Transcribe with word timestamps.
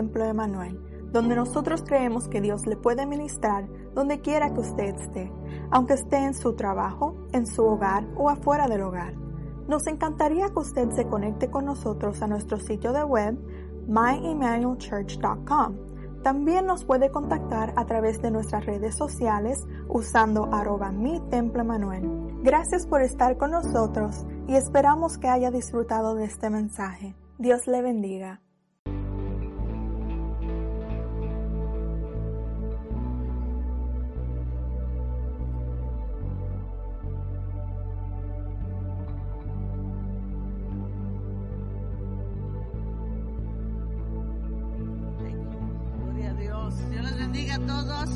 Templo 0.00 0.24
Emanuel, 0.24 0.80
donde 1.12 1.36
nosotros 1.36 1.84
creemos 1.86 2.26
que 2.26 2.40
Dios 2.40 2.64
le 2.64 2.76
puede 2.76 3.04
ministrar 3.04 3.68
donde 3.92 4.22
quiera 4.22 4.54
que 4.54 4.60
usted 4.60 4.94
esté, 4.94 5.30
aunque 5.70 5.92
esté 5.92 6.24
en 6.24 6.32
su 6.32 6.54
trabajo, 6.54 7.28
en 7.34 7.46
su 7.46 7.62
hogar 7.62 8.06
o 8.16 8.30
afuera 8.30 8.66
del 8.66 8.80
hogar. 8.80 9.12
Nos 9.68 9.86
encantaría 9.86 10.48
que 10.48 10.58
usted 10.58 10.88
se 10.92 11.04
conecte 11.04 11.50
con 11.50 11.66
nosotros 11.66 12.22
a 12.22 12.28
nuestro 12.28 12.58
sitio 12.58 12.94
de 12.94 13.04
web 13.04 13.38
myemmanuelchurch.com. 13.88 16.22
También 16.22 16.64
nos 16.64 16.86
puede 16.86 17.10
contactar 17.10 17.74
a 17.76 17.84
través 17.84 18.22
de 18.22 18.30
nuestras 18.30 18.64
redes 18.64 18.96
sociales 18.96 19.66
usando 19.86 20.48
arroba. 20.50 20.94
Gracias 22.42 22.86
por 22.86 23.02
estar 23.02 23.36
con 23.36 23.50
nosotros 23.50 24.24
y 24.48 24.54
esperamos 24.54 25.18
que 25.18 25.28
haya 25.28 25.50
disfrutado 25.50 26.14
de 26.14 26.24
este 26.24 26.48
mensaje. 26.48 27.14
Dios 27.36 27.66
le 27.66 27.82
bendiga. 27.82 28.40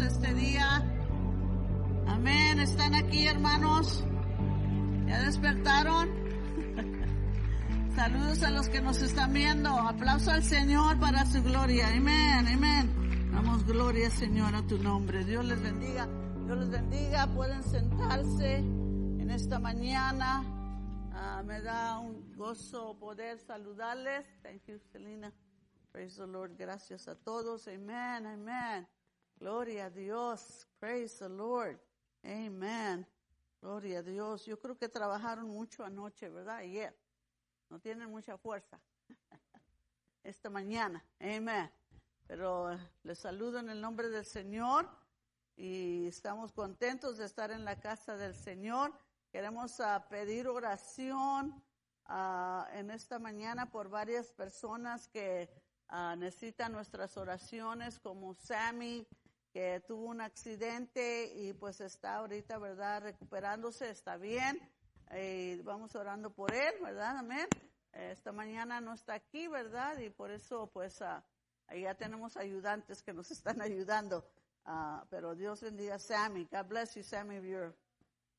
Este 0.07 0.35
día. 0.35 0.83
Amén. 2.07 2.59
¿Están 2.61 2.95
aquí, 2.95 3.27
hermanos? 3.27 4.05
¿Ya 5.07 5.23
despertaron? 5.23 6.09
Saludos 7.97 8.43
a 8.43 8.51
los 8.51 8.69
que 8.69 8.81
nos 8.81 9.01
están 9.03 9.33
viendo. 9.33 9.71
Aplauso 9.71 10.31
al 10.31 10.43
Señor 10.43 10.99
para 10.99 11.25
su 11.27 11.43
gloria. 11.43 11.89
Amén, 11.89 12.47
amén. 12.47 13.31
Damos 13.33 13.65
gloria, 13.65 14.11
Señor, 14.11 14.55
a 14.55 14.63
tu 14.67 14.79
nombre. 14.79 15.25
Dios 15.25 15.45
les 15.45 15.61
bendiga. 15.63 16.07
Dios 16.45 16.59
les 16.59 16.71
bendiga. 16.71 17.27
Pueden 17.35 17.63
sentarse 17.63 18.57
en 18.57 19.31
esta 19.31 19.59
mañana. 19.59 20.45
Ah, 21.13 21.43
me 21.45 21.61
da 21.63 21.99
un 21.99 22.35
gozo 22.37 22.99
poder 22.99 23.39
saludarles. 23.39 24.27
Thank 24.43 24.67
you, 24.67 24.79
Selena. 24.93 25.33
Praise 25.93 26.17
the 26.17 26.27
Lord. 26.27 26.57
Gracias 26.59 27.09
a 27.09 27.15
todos. 27.15 27.69
Amen, 27.69 28.27
amen. 28.27 28.87
Gloria 29.39 29.87
a 29.87 29.91
Dios. 29.91 30.67
Praise 30.79 31.19
the 31.19 31.29
Lord. 31.29 31.79
Amen. 32.25 33.07
Gloria 33.61 33.99
a 33.99 34.03
Dios. 34.03 34.47
Yo 34.47 34.59
creo 34.59 34.77
que 34.77 34.89
trabajaron 34.89 35.49
mucho 35.49 35.85
anoche, 35.85 36.29
¿verdad? 36.29 36.57
Ayer. 36.57 36.97
No 37.69 37.79
tienen 37.81 38.11
mucha 38.11 38.37
fuerza. 38.39 38.81
Esta 40.23 40.49
mañana. 40.49 41.05
Amen. 41.21 41.71
Pero 42.27 42.73
eh, 42.73 42.79
les 43.03 43.19
saludo 43.19 43.59
en 43.59 43.69
el 43.69 43.81
nombre 43.81 44.09
del 44.09 44.25
Señor 44.25 44.89
y 45.57 46.07
estamos 46.07 46.53
contentos 46.53 47.19
de 47.19 47.27
estar 47.27 47.51
en 47.51 47.65
la 47.65 47.79
casa 47.81 48.17
del 48.17 48.35
Señor. 48.35 48.93
Queremos 49.31 49.81
ah, 49.81 50.07
pedir 50.09 50.49
oración 50.49 51.63
ah, 52.07 52.69
en 52.73 52.91
esta 52.91 53.19
mañana 53.19 53.71
por 53.71 53.89
varias 53.89 54.33
personas 54.33 55.09
que 55.09 55.51
ah, 55.89 56.17
necesitan 56.17 56.73
nuestras 56.73 57.17
oraciones, 57.17 57.99
como 57.99 58.35
Sammy, 58.35 59.07
que 59.55 59.81
tuvo 59.87 60.07
un 60.07 60.21
accidente 60.21 61.33
y 61.33 61.53
pues 61.53 61.81
está 61.81 62.17
ahorita, 62.17 62.59
¿verdad? 62.59 63.03
Recuperándose, 63.03 63.89
está 63.89 64.17
bien. 64.17 64.59
Y 65.17 65.63
vamos 65.63 65.95
orando 65.95 66.35
por 66.35 66.53
él, 66.53 66.75
¿verdad? 66.83 67.19
Amén. 67.19 67.47
Eh, 67.93 68.11
Esta 68.11 68.33
mañana 68.33 68.81
no 68.81 68.95
está 68.95 69.15
aquí, 69.15 69.47
¿verdad? 69.47 69.97
Y 69.99 70.11
por 70.11 70.33
eso, 70.33 70.67
pues, 70.73 71.01
ah, 71.03 71.25
ya 71.73 71.95
tenemos 71.95 72.37
ayudantes 72.37 73.01
que 73.01 73.13
nos 73.13 73.31
están 73.31 73.63
ayudando. 73.63 74.29
Ah, 74.65 75.07
pero 75.09 75.37
Dios 75.37 75.63
bendiga 75.63 75.95
a 75.95 75.99
Sammy. 76.01 76.49
God 76.51 76.67
bless 76.67 76.97
you, 76.97 77.05
Sammy, 77.05 77.37
if 77.37 77.45
you're 77.45 77.77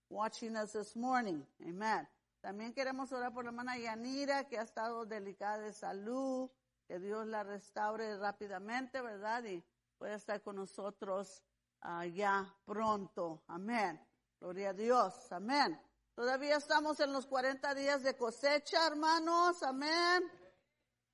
watching 0.10 0.58
us 0.58 0.74
this 0.74 0.98
morning. 0.98 1.46
Amen. 1.62 2.10
También 2.42 2.74
queremos 2.74 3.14
orar 3.14 3.34
por 3.34 3.46
la 3.46 3.52
hermana 3.52 3.78
Yanira, 3.78 4.50
que 4.50 4.60
ha 4.60 4.64
estado 4.64 5.06
delicada 5.06 5.60
de 5.60 5.72
salud. 5.72 6.50
Que 6.90 7.00
Dios 7.00 7.26
la 7.26 7.44
restaure 7.44 8.18
rápidamente, 8.18 9.02
¿verdad? 9.02 9.46
Y 9.46 9.64
pueda 9.98 10.16
estar 10.16 10.42
con 10.42 10.58
nosotros 10.58 11.44
ah, 11.82 12.06
ya 12.06 12.54
pronto. 12.66 13.44
Amén. 13.48 14.00
Gloria 14.40 14.70
a 14.70 14.74
Dios. 14.74 15.32
Amén. 15.32 15.80
Todavía 16.14 16.58
estamos 16.58 17.00
en 17.00 17.12
los 17.12 17.26
40 17.28 17.74
días 17.76 18.04
de 18.04 18.16
cosecha, 18.16 18.88
hermanos. 18.88 19.62
Amén. 19.64 20.24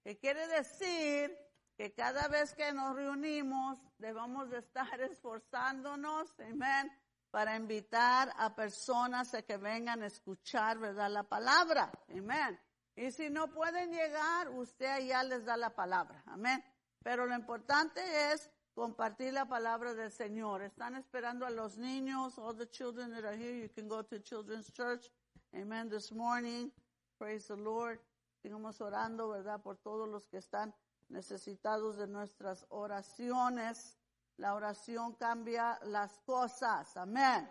¿Qué 0.04 0.18
quiere 0.18 0.48
decir? 0.48 1.36
Que 1.78 1.94
cada 1.94 2.28
vez 2.28 2.54
que 2.54 2.72
nos 2.74 2.96
reunimos 2.96 3.80
debemos 3.98 4.50
de 4.50 4.60
estar 4.60 5.02
esforzándonos, 5.02 6.34
amén, 6.40 6.92
para 7.32 7.56
invitar 7.56 8.32
a 8.38 8.56
personas 8.56 9.34
a 9.34 9.42
que 9.42 9.58
vengan 9.58 10.04
a 10.04 10.08
escuchar, 10.08 10.78
¿verdad? 10.78 11.10
La 11.10 11.24
palabra, 11.24 11.92
amén. 12.10 12.60
Y 12.96 13.12
si 13.12 13.30
no 13.30 13.52
pueden 13.52 13.92
llegar, 13.92 14.50
usted 14.50 15.08
ya 15.08 15.24
les 15.24 15.46
da 15.46 15.56
la 15.58 15.74
palabra, 15.74 16.24
amén. 16.28 16.64
Pero 17.02 17.26
lo 17.26 17.36
importante 17.36 18.02
es 18.32 18.52
compartir 18.74 19.34
la 19.34 19.46
palabra 19.46 19.94
del 19.94 20.12
Señor. 20.12 20.62
Están 20.62 20.96
esperando 20.96 21.46
a 21.46 21.50
los 21.50 21.78
niños, 21.78 22.38
all 22.38 22.56
the 22.56 22.68
children 22.68 23.12
that 23.12 23.26
are 23.26 23.36
here, 23.36 23.54
you 23.54 23.70
can 23.70 23.88
go 23.88 24.04
to 24.04 24.20
children's 24.20 24.72
church, 24.72 25.10
amen, 25.54 25.90
this 25.90 26.12
morning. 26.12 26.72
Praise 27.18 27.48
the 27.48 27.56
Lord. 27.56 28.00
Sigamos 28.42 28.82
orando, 28.82 29.30
¿verdad? 29.30 29.62
Por 29.62 29.78
todos 29.78 30.10
los 30.10 30.28
que 30.28 30.38
están 30.38 30.74
necesitados 31.10 31.98
de 31.98 32.08
nuestras 32.08 32.66
oraciones. 32.70 33.98
La 34.38 34.56
oración 34.56 35.14
cambia 35.14 35.78
las 35.84 36.18
cosas. 36.26 36.98
Amén. 36.98 37.48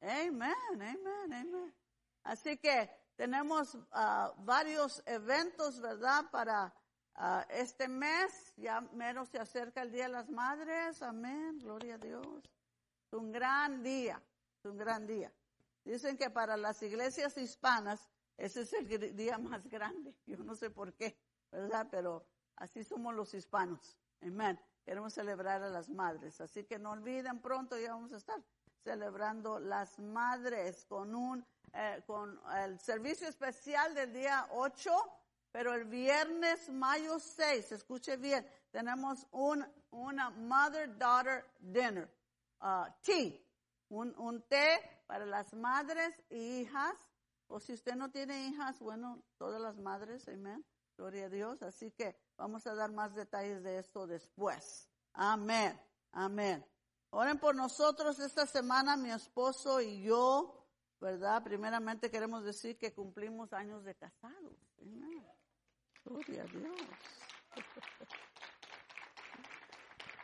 Amén, 0.00 0.54
amén, 0.72 0.98
amén. 1.24 1.74
Así 2.22 2.56
que 2.58 2.88
tenemos 3.16 3.76
ah, 3.92 4.32
varios 4.38 5.02
eventos, 5.06 5.80
¿verdad? 5.80 6.30
Para 6.30 6.72
ah, 7.14 7.46
este 7.50 7.88
mes. 7.88 8.54
Ya 8.56 8.80
menos 8.80 9.28
se 9.28 9.38
acerca 9.38 9.82
el 9.82 9.92
Día 9.92 10.04
de 10.04 10.10
las 10.10 10.30
Madres. 10.30 11.02
Amén. 11.02 11.58
Gloria 11.58 11.94
a 11.94 11.98
Dios. 11.98 12.50
Es 13.06 13.12
un 13.12 13.32
gran 13.32 13.82
día. 13.82 14.22
Es 14.58 14.64
un 14.64 14.76
gran 14.76 15.06
día. 15.06 15.32
Dicen 15.84 16.16
que 16.16 16.30
para 16.30 16.56
las 16.56 16.82
iglesias 16.82 17.36
hispanas 17.36 18.08
ese 18.36 18.62
es 18.62 18.72
el 18.72 19.16
día 19.16 19.38
más 19.38 19.66
grande. 19.68 20.14
Yo 20.26 20.38
no 20.38 20.54
sé 20.54 20.70
por 20.70 20.94
qué, 20.94 21.16
¿verdad? 21.50 21.86
Pero 21.90 22.26
así 22.56 22.84
somos 22.84 23.14
los 23.14 23.34
hispanos. 23.34 23.96
Amén. 24.20 24.58
Queremos 24.84 25.12
celebrar 25.12 25.62
a 25.62 25.68
las 25.68 25.88
madres. 25.88 26.40
Así 26.40 26.64
que 26.64 26.78
no 26.78 26.90
olviden, 26.90 27.40
pronto 27.40 27.78
ya 27.78 27.92
vamos 27.92 28.12
a 28.12 28.16
estar 28.16 28.42
celebrando 28.82 29.60
las 29.60 29.98
madres 30.00 30.84
con 30.86 31.14
un, 31.14 31.46
eh, 31.72 32.02
con 32.04 32.40
el 32.56 32.80
servicio 32.80 33.28
especial 33.28 33.94
del 33.94 34.12
día 34.12 34.48
8, 34.50 34.90
pero 35.52 35.74
el 35.74 35.84
viernes 35.84 36.68
mayo 36.70 37.18
6, 37.18 37.72
escuche 37.72 38.16
bien, 38.16 38.44
tenemos 38.70 39.26
un, 39.32 39.64
una 39.90 40.30
mother-daughter 40.30 41.44
dinner, 41.60 42.10
uh, 42.62 42.90
tea, 43.02 43.38
un, 43.90 44.14
un 44.18 44.42
té 44.48 44.80
para 45.06 45.26
las 45.26 45.52
madres 45.52 46.20
e 46.30 46.38
hijas, 46.38 46.96
o 47.48 47.60
si 47.60 47.74
usted 47.74 47.94
no 47.94 48.10
tiene 48.10 48.48
hijas, 48.48 48.80
bueno, 48.80 49.22
todas 49.36 49.60
las 49.60 49.76
madres, 49.76 50.26
amén, 50.26 50.64
gloria 50.96 51.26
a 51.26 51.28
Dios, 51.28 51.62
así 51.62 51.90
que 51.90 52.16
vamos 52.38 52.66
a 52.66 52.74
dar 52.74 52.90
más 52.90 53.14
detalles 53.14 53.62
de 53.62 53.78
esto 53.78 54.06
después. 54.06 54.88
Amén, 55.12 55.78
amén. 56.12 56.64
Oren 57.10 57.38
por 57.38 57.54
nosotros 57.54 58.18
esta 58.20 58.46
semana, 58.46 58.96
mi 58.96 59.10
esposo 59.10 59.82
y 59.82 60.02
yo, 60.02 60.66
¿verdad? 60.98 61.42
Primeramente 61.42 62.10
queremos 62.10 62.42
decir 62.42 62.78
que 62.78 62.94
cumplimos 62.94 63.52
años 63.52 63.84
de 63.84 63.94
casados. 63.94 64.56
Gloria 66.04 66.42
a 66.42 66.46
Dios. 66.46 66.76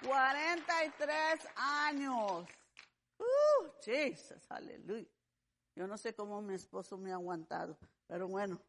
43 0.04 1.48
años. 1.56 2.46
Uh, 3.18 3.68
Jesus, 3.84 4.50
aleluya. 4.50 5.08
Yo 5.74 5.86
no 5.86 5.96
sé 5.96 6.14
cómo 6.14 6.40
mi 6.42 6.54
esposo 6.54 6.96
me 6.96 7.12
ha 7.12 7.14
aguantado, 7.14 7.78
pero 8.06 8.26
bueno, 8.26 8.60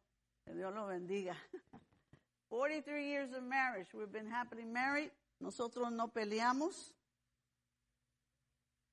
que 0.44 0.54
Dios 0.54 0.72
lo 0.72 0.86
bendiga. 0.86 1.36
43 2.48 3.04
years 3.04 3.32
of 3.32 3.42
marriage. 3.42 3.92
We've 3.94 4.12
been 4.12 4.30
happily 4.30 4.64
married. 4.64 5.10
Nosotros 5.38 5.90
no 5.90 6.08
peleamos. 6.08 6.94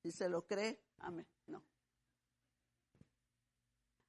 Si 0.01 0.11
se 0.11 0.29
lo 0.29 0.45
cree, 0.45 0.79
amén. 0.99 1.27
No. 1.47 1.61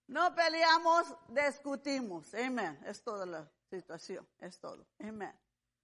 No 0.06 0.34
peleamos, 0.34 1.14
discutimos. 1.28 2.32
Amén. 2.34 2.78
Es 2.86 3.02
toda 3.02 3.26
la 3.26 3.50
situación. 3.68 4.26
Es 4.38 4.58
todo. 4.58 4.86
Amén. 4.98 5.32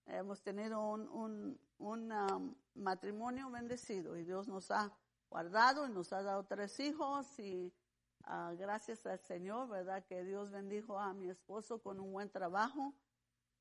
Hemos 0.06 0.42
tenido 0.42 0.80
un, 0.90 1.08
un, 1.08 1.60
un 1.78 2.12
um, 2.12 2.54
matrimonio 2.74 3.50
bendecido 3.50 4.16
y 4.16 4.24
Dios 4.24 4.48
nos 4.48 4.70
ha 4.70 4.92
guardado 5.30 5.86
y 5.86 5.90
nos 5.90 6.12
ha 6.12 6.22
dado 6.22 6.44
tres 6.44 6.78
hijos 6.80 7.38
y 7.38 7.72
ah, 8.24 8.52
gracias 8.56 9.06
al 9.06 9.18
Señor, 9.20 9.68
¿verdad? 9.68 10.04
Que 10.04 10.24
Dios 10.24 10.50
bendijo 10.50 10.98
a 10.98 11.14
mi 11.14 11.30
esposo 11.30 11.80
con 11.80 12.00
un 12.00 12.12
buen 12.12 12.30
trabajo 12.30 12.94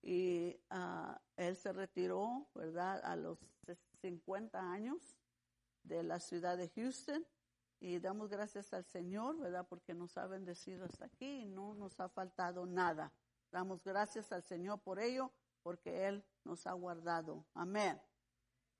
y 0.02 0.60
ah, 0.70 1.20
él 1.38 1.56
se 1.56 1.72
retiró, 1.72 2.48
¿verdad? 2.54 3.02
A 3.06 3.16
los 3.16 3.40
50 4.02 4.60
años 4.60 5.18
de 5.84 6.04
la 6.04 6.20
ciudad 6.20 6.58
de 6.58 6.70
Houston 6.70 7.26
y 7.80 8.00
damos 8.00 8.30
gracias 8.30 8.74
al 8.74 8.86
Señor, 8.86 9.40
¿verdad? 9.40 9.66
Porque 9.68 9.94
nos 9.94 10.18
ha 10.18 10.28
bendecido 10.28 10.86
hasta 10.86 11.06
aquí 11.06 11.42
y 11.42 11.46
no 11.46 11.74
nos 11.74 12.00
ha 12.00 12.10
faltado 12.10 12.66
nada. 12.66 13.12
Damos 13.54 13.84
gracias 13.84 14.32
al 14.32 14.42
Señor 14.42 14.80
por 14.82 15.00
ello, 15.00 15.32
porque 15.62 16.08
Él 16.08 16.26
nos 16.44 16.66
ha 16.66 16.74
guardado. 16.74 17.46
Amén. 17.54 18.02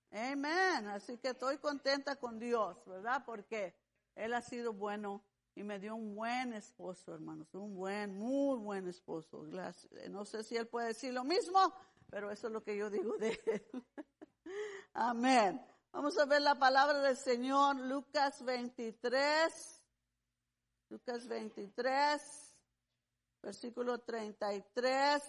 Amén. 0.10 0.88
Así 0.88 1.20
que 1.20 1.30
estoy 1.30 1.60
contenta 1.60 2.16
con 2.16 2.40
Dios, 2.40 2.84
¿verdad? 2.88 3.24
Porque 3.24 3.76
Él 4.16 4.34
ha 4.34 4.42
sido 4.42 4.74
bueno 4.74 5.24
y 5.54 5.62
me 5.62 5.78
dio 5.78 5.94
un 5.94 6.16
buen 6.16 6.54
esposo, 6.54 7.14
hermanos. 7.14 7.54
Un 7.54 7.76
buen, 7.76 8.18
muy 8.18 8.58
buen 8.58 8.88
esposo. 8.88 9.44
No 10.10 10.26
sé 10.26 10.44
si 10.44 10.58
Él 10.58 10.68
puede 10.68 10.88
decir 10.88 11.14
lo 11.14 11.24
mismo, 11.24 11.72
pero 12.10 12.32
eso 12.32 12.48
es 12.48 12.54
lo 12.54 12.64
que 12.64 12.76
yo 12.76 12.90
digo 12.90 13.16
de 13.18 13.40
Él. 13.46 13.86
Amén. 14.94 15.64
Vamos 15.92 16.18
a 16.18 16.26
ver 16.26 16.42
la 16.42 16.58
palabra 16.58 17.00
del 17.00 17.16
Señor, 17.18 17.76
Lucas 17.76 18.44
23. 18.44 19.84
Lucas 20.90 21.28
23, 21.28 22.53
versículo 23.44 24.00
33. 24.00 25.22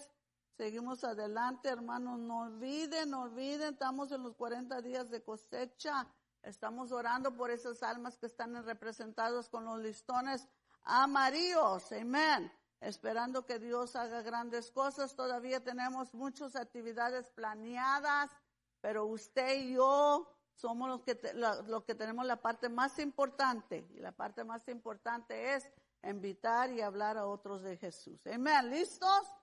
Seguimos 0.57 1.03
adelante, 1.03 1.67
hermanos, 1.67 2.17
no 2.17 2.43
olviden, 2.43 3.09
no 3.09 3.23
olviden, 3.23 3.73
estamos 3.73 4.09
en 4.13 4.23
los 4.23 4.35
40 4.35 4.81
días 4.81 5.09
de 5.09 5.21
cosecha. 5.21 6.07
Estamos 6.41 6.93
orando 6.93 7.35
por 7.35 7.51
esas 7.51 7.83
almas 7.83 8.17
que 8.17 8.27
están 8.27 8.63
representadas 8.63 9.49
con 9.49 9.65
los 9.65 9.79
listones 9.79 10.47
amarillos. 10.83 11.91
Amén. 11.91 12.51
Esperando 12.79 13.45
que 13.45 13.59
Dios 13.59 13.97
haga 13.97 14.21
grandes 14.21 14.71
cosas. 14.71 15.15
Todavía 15.15 15.61
tenemos 15.61 16.13
muchas 16.13 16.55
actividades 16.55 17.29
planeadas, 17.31 18.31
pero 18.79 19.07
usted 19.07 19.57
y 19.57 19.73
yo 19.73 20.31
somos 20.53 20.87
los 20.87 21.01
que, 21.01 21.19
los 21.33 21.83
que 21.83 21.95
tenemos 21.95 22.25
la 22.25 22.41
parte 22.41 22.69
más 22.69 22.97
importante. 22.99 23.89
Y 23.89 23.99
la 23.99 24.13
parte 24.13 24.45
más 24.45 24.65
importante 24.69 25.55
es 25.55 25.69
invitar 26.09 26.71
y 26.71 26.81
hablar 26.81 27.17
a 27.17 27.27
otros 27.27 27.63
de 27.63 27.77
Jesús. 27.77 28.25
Amén. 28.27 28.69
¿Listos? 28.69 29.33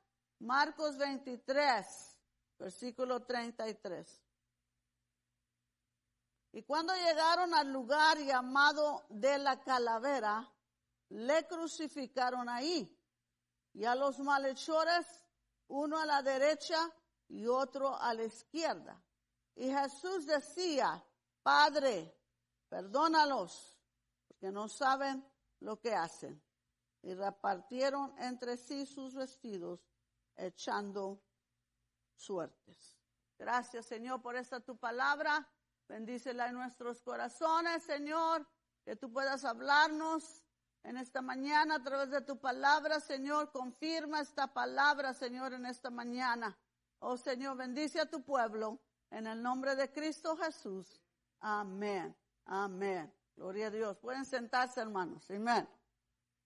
Marcos 0.40 0.96
23, 0.98 2.20
versículo 2.58 3.24
33. 3.24 4.22
Y 6.52 6.62
cuando 6.62 6.94
llegaron 6.94 7.54
al 7.54 7.72
lugar 7.72 8.18
llamado 8.18 9.06
de 9.08 9.38
la 9.38 9.60
calavera, 9.60 10.52
le 11.10 11.46
crucificaron 11.46 12.48
ahí. 12.48 12.98
Y 13.74 13.84
a 13.84 13.94
los 13.94 14.18
malhechores, 14.18 15.06
uno 15.68 15.98
a 15.98 16.04
la 16.04 16.22
derecha 16.22 16.92
y 17.28 17.46
otro 17.46 17.96
a 17.96 18.12
la 18.12 18.24
izquierda. 18.24 19.02
Y 19.54 19.70
Jesús 19.70 20.26
decía, 20.26 21.02
Padre, 21.42 22.14
perdónalos, 22.68 23.78
porque 24.28 24.50
no 24.50 24.68
saben 24.68 25.24
lo 25.60 25.80
que 25.80 25.94
hacen. 25.94 26.42
Y 27.02 27.14
repartieron 27.14 28.14
entre 28.18 28.56
sí 28.56 28.86
sus 28.86 29.14
vestidos 29.14 29.80
echando 30.36 31.20
suertes. 32.14 32.98
Gracias, 33.38 33.86
Señor, 33.86 34.22
por 34.22 34.36
esta 34.36 34.60
tu 34.60 34.76
palabra. 34.76 35.48
Bendícela 35.88 36.48
en 36.48 36.54
nuestros 36.54 37.02
corazones, 37.02 37.82
Señor, 37.82 38.46
que 38.84 38.96
tú 38.96 39.12
puedas 39.12 39.44
hablarnos 39.44 40.44
en 40.84 40.96
esta 40.96 41.22
mañana 41.22 41.76
a 41.76 41.82
través 41.82 42.10
de 42.10 42.20
tu 42.20 42.38
palabra, 42.38 43.00
Señor. 43.00 43.50
Confirma 43.50 44.20
esta 44.20 44.52
palabra, 44.52 45.12
Señor, 45.12 45.52
en 45.52 45.66
esta 45.66 45.90
mañana. 45.90 46.56
Oh, 47.00 47.16
Señor, 47.16 47.56
bendice 47.56 48.00
a 48.00 48.06
tu 48.06 48.22
pueblo 48.22 48.80
en 49.10 49.26
el 49.26 49.42
nombre 49.42 49.74
de 49.74 49.90
Cristo 49.92 50.36
Jesús. 50.36 51.02
Amén. 51.40 52.16
Amén. 52.44 53.12
Gloria 53.36 53.66
a 53.66 53.70
Dios. 53.70 53.98
Pueden 53.98 54.24
sentarse, 54.24 54.80
hermanos. 54.80 55.28
Amén. 55.30 55.68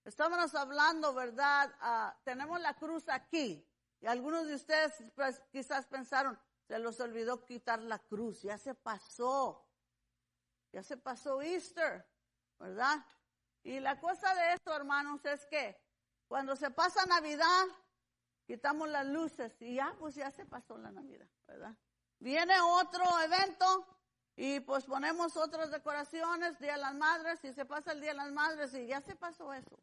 Estábamos 0.07 0.55
hablando, 0.55 1.13
¿verdad? 1.13 1.75
Ah, 1.81 2.17
tenemos 2.23 2.61
la 2.61 2.73
cruz 2.75 3.09
aquí. 3.09 3.69
Y 3.99 4.07
algunos 4.07 4.47
de 4.47 4.55
ustedes 4.55 4.93
pues, 5.13 5.41
quizás 5.51 5.85
pensaron, 5.85 6.39
se 6.65 6.79
los 6.79 6.97
olvidó 7.01 7.43
quitar 7.43 7.81
la 7.81 7.99
cruz, 7.99 8.41
ya 8.41 8.57
se 8.57 8.73
pasó, 8.73 9.67
ya 10.71 10.81
se 10.81 10.95
pasó 10.95 11.41
Easter, 11.41 12.07
¿verdad? 12.57 13.05
Y 13.63 13.81
la 13.81 13.99
cosa 13.99 14.33
de 14.33 14.53
esto, 14.53 14.73
hermanos, 14.73 15.25
es 15.25 15.45
que 15.47 15.77
cuando 16.29 16.55
se 16.55 16.71
pasa 16.71 17.05
Navidad, 17.05 17.65
quitamos 18.45 18.87
las 18.87 19.07
luces 19.07 19.61
y 19.61 19.75
ya, 19.75 19.93
pues 19.99 20.15
ya 20.15 20.31
se 20.31 20.45
pasó 20.45 20.77
la 20.77 20.89
Navidad, 20.89 21.27
¿verdad? 21.47 21.75
Viene 22.19 22.53
otro 22.61 23.03
evento 23.19 23.85
y 24.37 24.61
pues 24.61 24.85
ponemos 24.85 25.35
otras 25.35 25.69
decoraciones, 25.69 26.59
Día 26.59 26.73
de 26.73 26.77
las 26.77 26.95
Madres, 26.95 27.43
y 27.43 27.51
se 27.51 27.65
pasa 27.65 27.91
el 27.91 27.99
Día 27.99 28.11
de 28.11 28.17
las 28.17 28.31
Madres 28.31 28.73
y 28.73 28.87
ya 28.87 29.01
se 29.01 29.13
pasó 29.13 29.51
eso. 29.51 29.77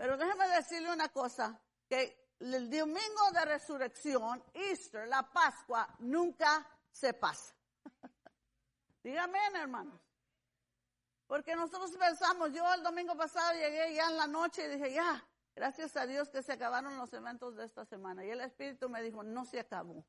Pero 0.00 0.16
déjeme 0.16 0.48
decirle 0.48 0.90
una 0.90 1.10
cosa, 1.10 1.60
que 1.86 2.34
el 2.38 2.70
domingo 2.70 3.30
de 3.34 3.44
resurrección, 3.44 4.42
Easter, 4.54 5.06
la 5.06 5.30
Pascua, 5.30 5.94
nunca 5.98 6.66
se 6.90 7.12
pasa. 7.12 7.54
Dígame, 9.04 9.38
hermanos. 9.56 10.00
Porque 11.26 11.54
nosotros 11.54 11.94
pensamos, 11.98 12.50
yo 12.50 12.72
el 12.72 12.82
domingo 12.82 13.14
pasado 13.14 13.52
llegué 13.52 13.92
ya 13.92 14.08
en 14.08 14.16
la 14.16 14.26
noche 14.26 14.64
y 14.64 14.68
dije, 14.78 14.94
ya, 14.94 15.22
gracias 15.54 15.94
a 15.98 16.06
Dios 16.06 16.30
que 16.30 16.42
se 16.42 16.54
acabaron 16.54 16.96
los 16.96 17.12
eventos 17.12 17.56
de 17.56 17.66
esta 17.66 17.84
semana. 17.84 18.24
Y 18.24 18.30
el 18.30 18.40
Espíritu 18.40 18.88
me 18.88 19.02
dijo, 19.02 19.22
no 19.22 19.44
se 19.44 19.60
acabó. 19.60 20.06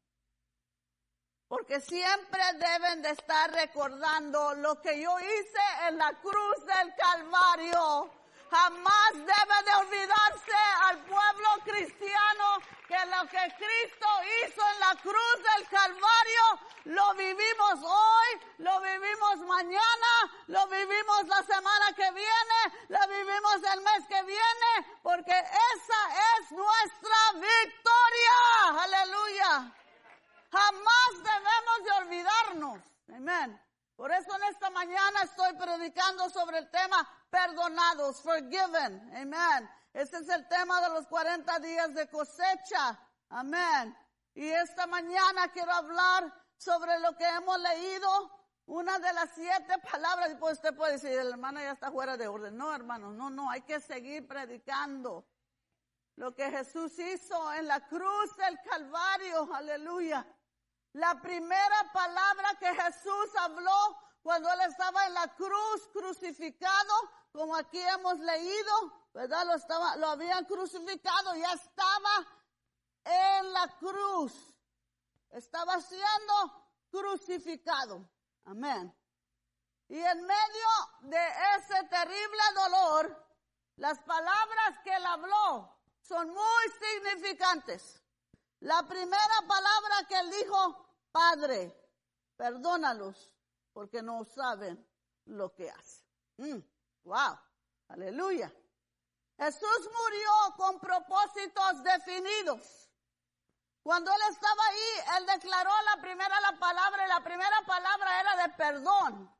Porque 1.50 1.82
siempre 1.82 2.42
deben 2.54 3.02
de 3.02 3.10
estar 3.10 3.52
recordando 3.52 4.54
lo 4.54 4.82
que 4.82 5.02
yo 5.02 5.20
hice 5.20 5.90
en 5.90 5.98
la 5.98 6.18
cruz 6.22 6.66
del 6.66 6.96
Calvario 6.96 8.21
jamás 8.52 9.14
debe 9.14 9.64
de 9.64 9.74
olvidarse 9.80 10.58
al 10.84 10.98
pueblo 11.06 11.50
cristiano 11.64 12.60
que 12.86 13.06
lo 13.06 13.22
que 13.30 13.56
Cristo 13.56 14.08
hizo 14.44 14.62
en 14.74 14.80
la 14.82 14.96
cruz 15.02 15.38
del 15.56 15.68
Calvario 15.70 16.60
lo 16.84 17.14
vivimos 17.14 17.80
hoy, 17.82 18.42
lo 18.58 18.82
vivimos 18.82 19.38
mañana, 19.48 20.14
lo 20.48 20.68
vivimos 20.68 21.28
la 21.28 21.42
semana 21.44 21.94
que 21.96 22.12
viene, 22.12 22.60
lo 22.90 23.00
vivimos 23.08 23.56
el 23.74 23.82
mes 23.82 24.08
que 24.10 24.22
viene, 24.24 25.00
porque 25.02 25.32
esa 25.32 26.02
es 26.36 26.52
nuestra 26.52 27.32
victoria. 27.36 28.84
Aleluya. 28.84 29.72
Jamás 30.52 31.12
debemos 31.16 31.84
de 31.86 31.92
olvidarnos. 32.04 32.82
Amén. 33.16 33.71
Por 33.96 34.12
eso 34.12 34.36
en 34.36 34.44
esta 34.44 34.70
mañana 34.70 35.24
estoy 35.24 35.54
predicando 35.54 36.30
sobre 36.30 36.58
el 36.60 36.70
tema 36.70 37.08
perdonados, 37.30 38.22
forgiven. 38.22 39.12
Amén. 39.16 39.70
Ese 39.94 40.18
es 40.18 40.30
el 40.30 40.48
tema 40.48 40.82
de 40.82 40.90
los 40.90 41.08
40 41.08 41.60
días 41.60 41.94
de 41.94 42.10
cosecha. 42.10 43.00
Amén. 43.30 43.96
Y 44.34 44.48
esta 44.48 44.88
mañana 44.88 45.52
quiero 45.52 45.72
hablar 45.72 46.34
sobre 46.58 47.00
lo 47.00 47.16
que 47.18 47.28
hemos 47.28 47.60
leído. 47.60 48.32
Una 48.68 49.00
de 49.00 49.12
las 49.14 49.30
siete 49.36 49.78
palabras, 49.80 50.32
y 50.32 50.36
pues 50.36 50.54
usted 50.54 50.76
puede 50.76 50.94
decir, 50.94 51.12
el 51.12 51.30
hermano 51.30 51.60
ya 51.60 51.72
está 51.72 51.92
fuera 51.92 52.16
de 52.16 52.28
orden. 52.28 52.56
No, 52.56 52.74
hermano, 52.74 53.12
no, 53.12 53.30
no, 53.30 53.50
hay 53.50 53.62
que 53.62 53.80
seguir 53.82 54.28
predicando. 54.28 55.26
Lo 56.16 56.34
que 56.36 56.50
Jesús 56.50 56.98
hizo 57.00 57.54
en 57.54 57.68
la 57.68 57.86
cruz 57.88 58.36
del 58.38 58.60
Calvario, 58.62 59.54
aleluya. 59.54 60.26
La 60.94 61.22
primera 61.22 61.92
palabra 61.94 62.56
que 62.60 62.74
Jesús 62.76 63.36
habló 63.40 63.98
cuando 64.22 64.52
él 64.52 64.62
estaba 64.70 65.08
en 65.08 65.14
la 65.14 65.28
cruz 65.36 65.88
crucificado, 65.94 66.94
como 67.32 67.56
aquí 67.56 67.80
hemos 67.80 68.20
leído, 68.20 69.10
¿verdad? 69.14 69.46
Lo 69.46 69.56
estaba, 69.56 69.96
lo 69.96 70.08
habían 70.10 70.46
crucificado, 70.46 71.36
ya 71.36 71.54
estaba 71.54 72.28
en 73.06 73.54
la 73.54 73.68
cruz. 73.80 74.34
Estaba 75.30 75.80
siendo 75.82 76.68
crucificado. 76.90 78.10
Amén. 78.46 78.94
Y 79.88 79.98
en 79.98 80.26
medio 80.26 80.68
de 81.02 81.28
ese 81.58 81.84
terrible 81.86 82.44
dolor, 82.56 83.28
las 83.78 83.98
palabras 84.00 84.80
que 84.84 84.94
él 84.94 85.06
habló 85.06 85.78
son 86.02 86.30
muy 86.30 86.64
significantes. 86.80 88.01
La 88.62 88.84
primera 88.84 89.42
palabra 89.48 90.08
que 90.08 90.20
él 90.20 90.32
dijo, 90.32 90.88
Padre, 91.12 91.76
perdónalos 92.38 93.34
porque 93.74 94.02
no 94.02 94.24
saben 94.24 94.88
lo 95.26 95.54
que 95.54 95.70
hacen. 95.70 96.06
Mm, 96.38 96.60
wow, 97.04 97.40
aleluya. 97.90 98.54
Jesús 99.38 99.90
murió 100.00 100.56
con 100.58 100.80
propósitos 100.80 101.84
definidos. 101.84 102.90
Cuando 103.82 104.12
él 104.12 104.22
estaba 104.30 104.64
ahí, 104.68 105.18
él 105.18 105.26
declaró 105.26 105.72
la 105.96 106.02
primera 106.02 106.42
la 106.42 106.60
palabra 106.60 107.06
y 107.06 107.10
la 107.10 107.24
primera 107.24 107.62
palabra 107.66 108.20
era 108.20 108.36
de 108.36 108.54
perdón. 108.54 109.36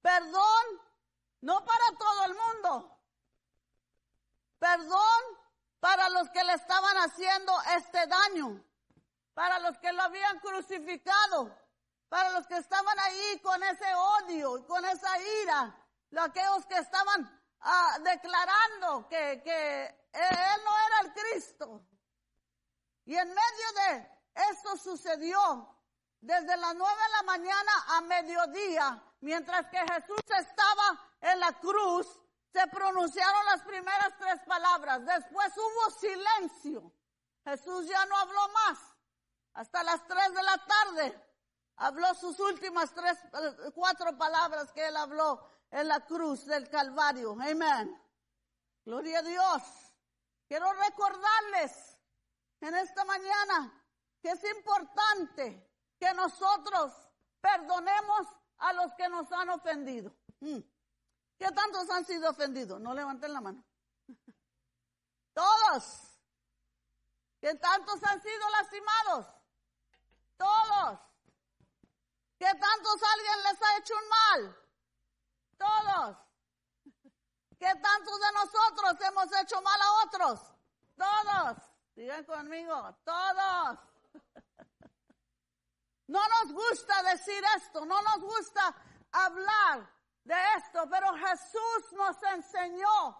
Perdón 0.00 0.80
no 1.42 1.62
para 1.64 1.98
todo 1.98 2.24
el 2.24 2.34
mundo. 2.34 2.98
Perdón 4.58 5.41
para 5.82 6.08
los 6.10 6.30
que 6.30 6.44
le 6.44 6.52
estaban 6.52 6.96
haciendo 6.98 7.52
este 7.76 8.06
daño. 8.06 8.64
para 9.34 9.58
los 9.60 9.78
que 9.78 9.90
lo 9.92 10.02
habían 10.02 10.38
crucificado, 10.40 11.56
para 12.10 12.30
los 12.32 12.46
que 12.46 12.58
estaban 12.58 12.98
ahí 13.00 13.40
con 13.42 13.60
ese 13.62 13.94
odio 13.94 14.58
y 14.58 14.64
con 14.66 14.84
esa 14.84 15.18
ira, 15.42 15.74
aquellos 16.18 16.66
que 16.66 16.76
estaban 16.76 17.42
ah, 17.60 17.98
declarando 18.04 19.08
que, 19.08 19.40
que 19.42 19.86
él 20.12 20.60
no 20.64 20.78
era 20.86 21.00
el 21.00 21.12
Cristo. 21.14 21.80
Y 23.06 23.16
en 23.16 23.28
medio 23.28 23.72
de 23.80 24.10
esto 24.50 24.76
sucedió 24.76 25.40
desde 26.20 26.56
las 26.58 26.74
nueve 26.74 27.02
de 27.02 27.12
la 27.16 27.22
mañana 27.22 27.72
a 27.88 28.00
mediodía, 28.02 29.02
mientras 29.20 29.66
que 29.68 29.78
Jesús 29.78 30.20
estaba 30.28 31.10
en 31.22 31.40
la 31.40 31.58
cruz, 31.58 32.06
se 32.52 32.66
pronunciaron 32.68 33.46
las 33.46 33.62
primeras 33.62 34.16
tres 34.18 34.40
palabras. 34.46 35.04
Después 35.06 35.52
hubo 35.56 35.90
silencio. 35.90 36.92
Jesús 37.44 37.88
ya 37.88 38.04
no 38.06 38.16
habló 38.18 38.48
más. 38.48 38.78
Hasta 39.54 39.82
las 39.82 40.06
tres 40.06 40.34
de 40.34 40.42
la 40.42 40.58
tarde 40.66 41.28
habló 41.76 42.14
sus 42.14 42.38
últimas 42.40 42.92
tres, 42.92 43.18
eh, 43.24 43.70
cuatro 43.74 44.16
palabras 44.16 44.72
que 44.72 44.86
él 44.86 44.96
habló 44.96 45.46
en 45.70 45.88
la 45.88 46.00
cruz 46.00 46.46
del 46.46 46.68
Calvario. 46.68 47.32
Amén. 47.32 48.00
Gloria 48.84 49.20
a 49.20 49.22
Dios. 49.22 49.62
Quiero 50.46 50.70
recordarles 50.72 51.98
en 52.60 52.74
esta 52.76 53.04
mañana 53.04 53.82
que 54.20 54.30
es 54.30 54.44
importante 54.56 55.70
que 55.98 56.12
nosotros 56.14 56.92
perdonemos 57.40 58.26
a 58.58 58.72
los 58.74 58.92
que 58.94 59.08
nos 59.08 59.30
han 59.32 59.50
ofendido. 59.50 60.14
Mm. 60.40 60.58
¿Qué 61.42 61.50
tantos 61.50 61.90
han 61.90 62.06
sido 62.06 62.30
ofendidos? 62.30 62.80
No 62.80 62.94
levanten 62.94 63.32
la 63.32 63.40
mano. 63.40 63.64
Todos. 65.34 66.16
¿Qué 67.40 67.52
tantos 67.56 68.00
han 68.04 68.22
sido 68.22 68.50
lastimados? 68.50 69.26
Todos. 70.36 71.00
¿Qué 72.38 72.46
tantos 72.46 73.02
alguien 73.12 73.42
les 73.42 73.60
ha 73.60 73.76
hecho 73.78 73.94
un 73.96 74.08
mal? 74.08 74.56
Todos. 75.58 76.16
¿Qué 77.58 77.74
tantos 77.74 78.20
de 78.20 78.32
nosotros 78.34 79.00
hemos 79.00 79.40
hecho 79.40 79.60
mal 79.62 79.80
a 79.80 79.92
otros? 80.04 80.40
Todos. 80.96 81.56
Digan 81.96 82.24
conmigo, 82.24 82.96
todos. 83.04 83.78
No 86.06 86.20
nos 86.28 86.52
gusta 86.52 87.02
decir 87.04 87.42
esto, 87.56 87.86
no 87.86 88.02
nos 88.02 88.20
gusta 88.20 88.74
hablar 89.12 89.91
de 90.24 90.34
esto, 90.56 90.88
pero 90.88 91.12
Jesús 91.14 91.92
nos 91.92 92.22
enseñó 92.34 93.18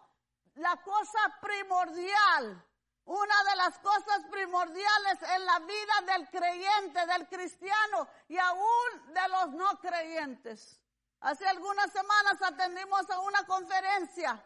la 0.55 0.77
cosa 0.83 1.39
primordial, 1.41 2.65
una 3.05 3.45
de 3.51 3.57
las 3.57 3.79
cosas 3.81 4.23
primordiales 4.31 5.23
en 5.35 5.45
la 5.45 5.59
vida 5.61 6.15
del 6.15 6.31
creyente, 6.31 7.07
del 7.07 7.29
cristiano 7.29 8.09
y 8.29 8.39
aún 8.39 9.13
de 9.13 9.29
los 9.29 9.51
no 9.53 9.79
creyentes. 9.81 10.81
Hace 11.21 11.47
algunas 11.47 11.91
semanas 11.93 12.43
atendimos 12.43 13.09
a 13.11 13.21
una 13.21 13.45
conferencia 13.47 14.45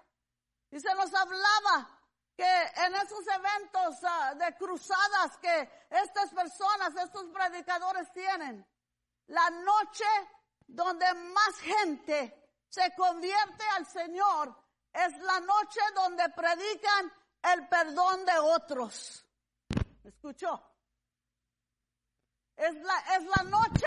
y 0.71 0.81
se 0.81 0.95
nos 0.95 1.13
hablaba 1.15 1.89
que 2.37 2.63
en 2.85 2.95
esos 2.97 3.27
eventos 3.27 3.97
ah, 4.05 4.35
de 4.35 4.55
cruzadas 4.57 5.39
que 5.39 5.87
estas 5.91 6.31
personas, 6.35 6.95
estos 6.97 7.27
predicadores 7.31 8.13
tienen, 8.13 8.67
la 9.29 9.49
noche 9.51 10.05
donde 10.67 11.13
más 11.15 11.59
gente 11.61 12.46
se 12.69 12.95
convierte 12.95 13.65
al 13.77 13.87
Señor 13.87 14.57
es 14.93 15.19
la 15.19 15.41
noche 15.41 15.81
donde 15.95 16.29
predican 16.31 17.13
el 17.43 17.69
perdón 17.69 18.25
de 18.25 18.39
otros. 18.39 19.25
¿Escuchó? 20.05 20.63
Es 22.57 22.75
la, 22.75 22.99
es 23.17 23.25
la 23.25 23.43
noche 23.45 23.87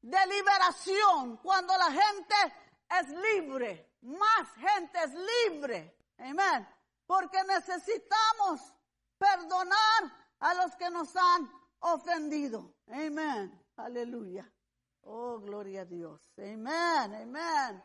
de 0.00 0.26
liberación, 0.26 1.38
cuando 1.38 1.76
la 1.76 1.90
gente 1.90 2.34
es 3.00 3.08
libre, 3.08 3.96
más 4.02 4.48
gente 4.54 4.98
es 5.02 5.14
libre. 5.14 5.98
Amén 6.18 6.68
porque 7.06 7.42
necesitamos 7.44 8.60
perdonar 9.18 10.28
a 10.40 10.54
los 10.54 10.74
que 10.76 10.90
nos 10.90 11.14
han 11.16 11.50
ofendido. 11.80 12.74
Amén. 12.88 13.60
Aleluya. 13.76 14.50
Oh, 15.02 15.38
gloria 15.38 15.82
a 15.82 15.84
Dios. 15.84 16.20
Amén, 16.38 17.14
amén. 17.14 17.84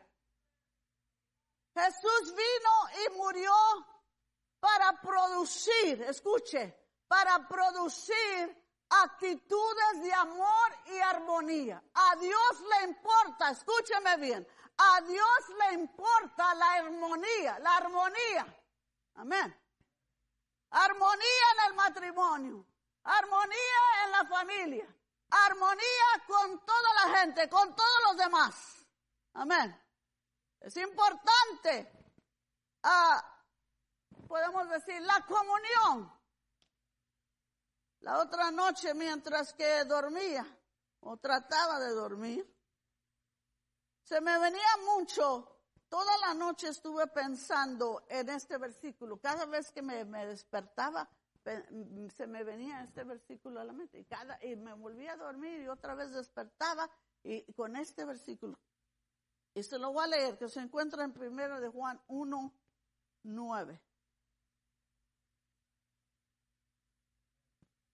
Jesús 1.74 2.34
vino 2.34 3.06
y 3.06 3.16
murió 3.16 3.52
para 4.58 5.00
producir, 5.00 6.02
escuche, 6.02 6.76
para 7.08 7.46
producir 7.48 8.60
actitudes 8.90 10.02
de 10.02 10.12
amor 10.12 10.78
y 10.86 10.98
armonía. 10.98 11.82
A 11.94 12.16
Dios 12.16 12.60
le 12.60 12.90
importa, 12.90 13.50
escúcheme 13.50 14.16
bien, 14.18 14.46
a 14.76 15.00
Dios 15.02 15.48
le 15.58 15.74
importa 15.74 16.54
la 16.54 16.72
armonía, 16.72 17.58
la 17.60 17.76
armonía. 17.76 18.62
Amén. 19.14 19.56
Armonía 20.70 21.44
en 21.54 21.70
el 21.70 21.74
matrimonio, 21.74 22.66
armonía 23.04 24.04
en 24.04 24.10
la 24.12 24.24
familia, 24.24 24.96
armonía 25.30 26.24
con 26.26 26.64
toda 26.64 26.94
la 26.94 27.18
gente, 27.18 27.48
con 27.48 27.74
todos 27.74 28.00
los 28.08 28.16
demás. 28.16 28.86
Amén. 29.34 29.89
Es 30.60 30.76
importante, 30.76 31.90
ah, 32.82 33.44
podemos 34.28 34.68
decir, 34.70 35.00
la 35.02 35.24
comunión. 35.26 36.12
La 38.00 38.18
otra 38.18 38.50
noche 38.50 38.94
mientras 38.94 39.52
que 39.54 39.84
dormía 39.84 40.46
o 41.00 41.16
trataba 41.18 41.78
de 41.80 41.90
dormir, 41.90 42.56
se 44.04 44.20
me 44.20 44.38
venía 44.38 44.76
mucho 44.86 45.60
Toda 45.90 46.16
la 46.18 46.34
noche 46.34 46.68
estuve 46.68 47.08
pensando 47.08 48.04
en 48.08 48.28
este 48.28 48.58
versículo. 48.58 49.20
Cada 49.20 49.44
vez 49.46 49.72
que 49.72 49.82
me, 49.82 50.04
despertaba, 50.04 51.10
se 51.42 52.26
me 52.28 52.44
venía 52.44 52.84
este 52.84 53.02
versículo 53.02 53.58
a 53.58 53.64
la 53.64 53.72
mente. 53.72 53.98
Y, 53.98 54.04
cada, 54.04 54.38
y 54.44 54.54
me 54.54 54.72
volvía 54.72 55.14
a 55.14 55.16
dormir 55.16 55.62
y 55.62 55.66
otra 55.66 55.96
vez 55.96 56.12
despertaba 56.12 56.88
y, 57.24 57.52
con 57.54 57.74
este 57.74 58.04
versículo. 58.04 58.56
Y 59.54 59.62
se 59.62 59.78
lo 59.78 59.92
voy 59.92 60.04
a 60.04 60.08
leer, 60.08 60.38
que 60.38 60.48
se 60.48 60.60
encuentra 60.60 61.04
en 61.04 61.12
primero 61.12 61.60
de 61.60 61.68
Juan 61.68 62.00
1, 62.08 62.54
9. 63.24 63.82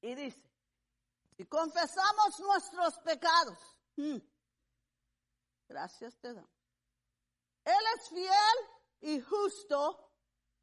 Y 0.02 0.14
dice, 0.14 0.50
si 1.36 1.46
confesamos 1.46 2.38
nuestros 2.40 2.98
pecados, 3.00 3.58
mm, 3.96 4.18
gracias 5.68 6.16
te 6.20 6.34
damos 6.34 6.56
él 7.66 7.84
es 7.96 8.08
fiel 8.08 8.58
y 9.00 9.20
justo 9.20 10.12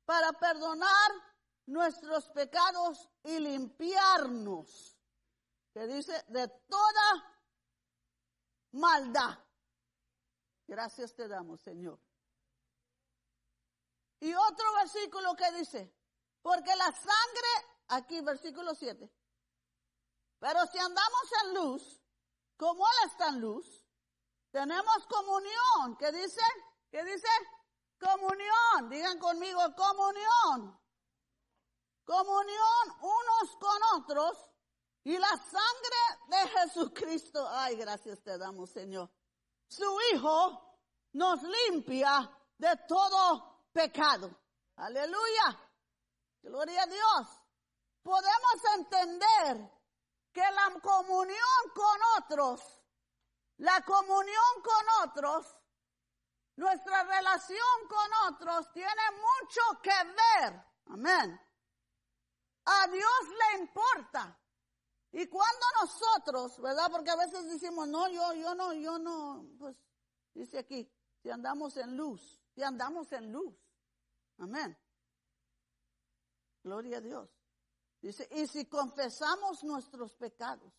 para 0.05 0.31
perdonar 0.33 1.11
nuestros 1.65 2.29
pecados 2.29 3.09
y 3.23 3.39
limpiarnos, 3.39 4.97
que 5.73 5.85
dice, 5.87 6.13
de 6.29 6.47
toda 6.47 7.39
maldad. 8.71 9.37
Gracias 10.67 11.13
te 11.13 11.27
damos, 11.27 11.61
Señor. 11.61 11.99
Y 14.19 14.33
otro 14.33 14.73
versículo 14.75 15.35
que 15.35 15.51
dice, 15.51 15.93
porque 16.41 16.75
la 16.75 16.85
sangre, 16.85 17.49
aquí 17.89 18.21
versículo 18.21 18.73
7, 18.73 19.11
pero 20.39 20.65
si 20.67 20.77
andamos 20.77 21.31
en 21.43 21.53
luz, 21.53 22.01
como 22.57 22.85
Él 22.85 23.09
está 23.09 23.29
en 23.29 23.41
luz, 23.41 23.85
tenemos 24.51 25.07
comunión, 25.07 25.97
¿qué 25.97 26.11
dice? 26.11 26.41
¿Qué 26.91 27.03
dice? 27.03 27.27
Comunión. 27.99 28.89
Digan 28.89 29.17
conmigo, 29.19 29.59
comunión. 29.75 30.79
Comunión 32.05 32.97
unos 33.01 33.57
con 33.59 34.01
otros 34.01 34.37
y 35.03 35.17
la 35.17 35.29
sangre 35.29 36.27
de 36.27 36.47
Jesucristo. 36.49 37.47
Ay, 37.49 37.77
gracias 37.77 38.21
te 38.21 38.37
damos, 38.37 38.69
Señor. 38.69 39.09
Su 39.75 39.97
Hijo 40.11 40.77
nos 41.13 41.41
limpia 41.41 42.29
de 42.59 42.77
todo 42.87 43.69
pecado. 43.73 44.29
Aleluya. 44.75 45.59
Gloria 46.43 46.83
a 46.83 46.85
Dios. 46.85 47.27
Podemos 48.03 48.57
entender 48.75 49.71
que 50.31 50.41
la 50.41 50.79
comunión 50.79 51.61
con 51.73 51.99
otros, 52.19 52.61
la 53.57 53.81
comunión 53.81 54.61
con 54.61 55.09
otros, 55.09 55.57
nuestra 56.55 57.03
relación 57.05 57.87
con 57.89 58.33
otros 58.33 58.71
tiene 58.73 59.03
mucho 59.11 59.81
que 59.81 59.89
ver. 59.89 60.63
Amén. 60.85 61.41
A 62.65 62.87
Dios 62.89 63.21
le 63.39 63.59
importa. 63.61 64.39
Y 65.13 65.27
cuando 65.27 65.65
nosotros, 65.79 66.59
¿verdad? 66.59 66.89
Porque 66.91 67.11
a 67.11 67.15
veces 67.15 67.45
decimos, 67.45 67.87
no, 67.87 68.09
yo, 68.09 68.33
yo 68.33 68.55
no, 68.55 68.73
yo 68.73 68.97
no, 68.97 69.47
pues 69.59 69.77
dice 70.33 70.57
aquí, 70.57 70.91
si 71.21 71.29
andamos 71.29 71.77
en 71.77 71.95
luz, 71.95 72.41
si 72.55 72.63
andamos 72.63 73.11
en 73.11 73.31
luz. 73.31 73.55
Amén. 74.39 74.75
Gloria 76.63 76.97
a 76.97 77.01
Dios. 77.01 77.29
Dice, 78.01 78.27
y 78.31 78.47
si 78.47 78.65
confesamos 78.65 79.63
nuestros 79.63 80.15
pecados, 80.15 80.73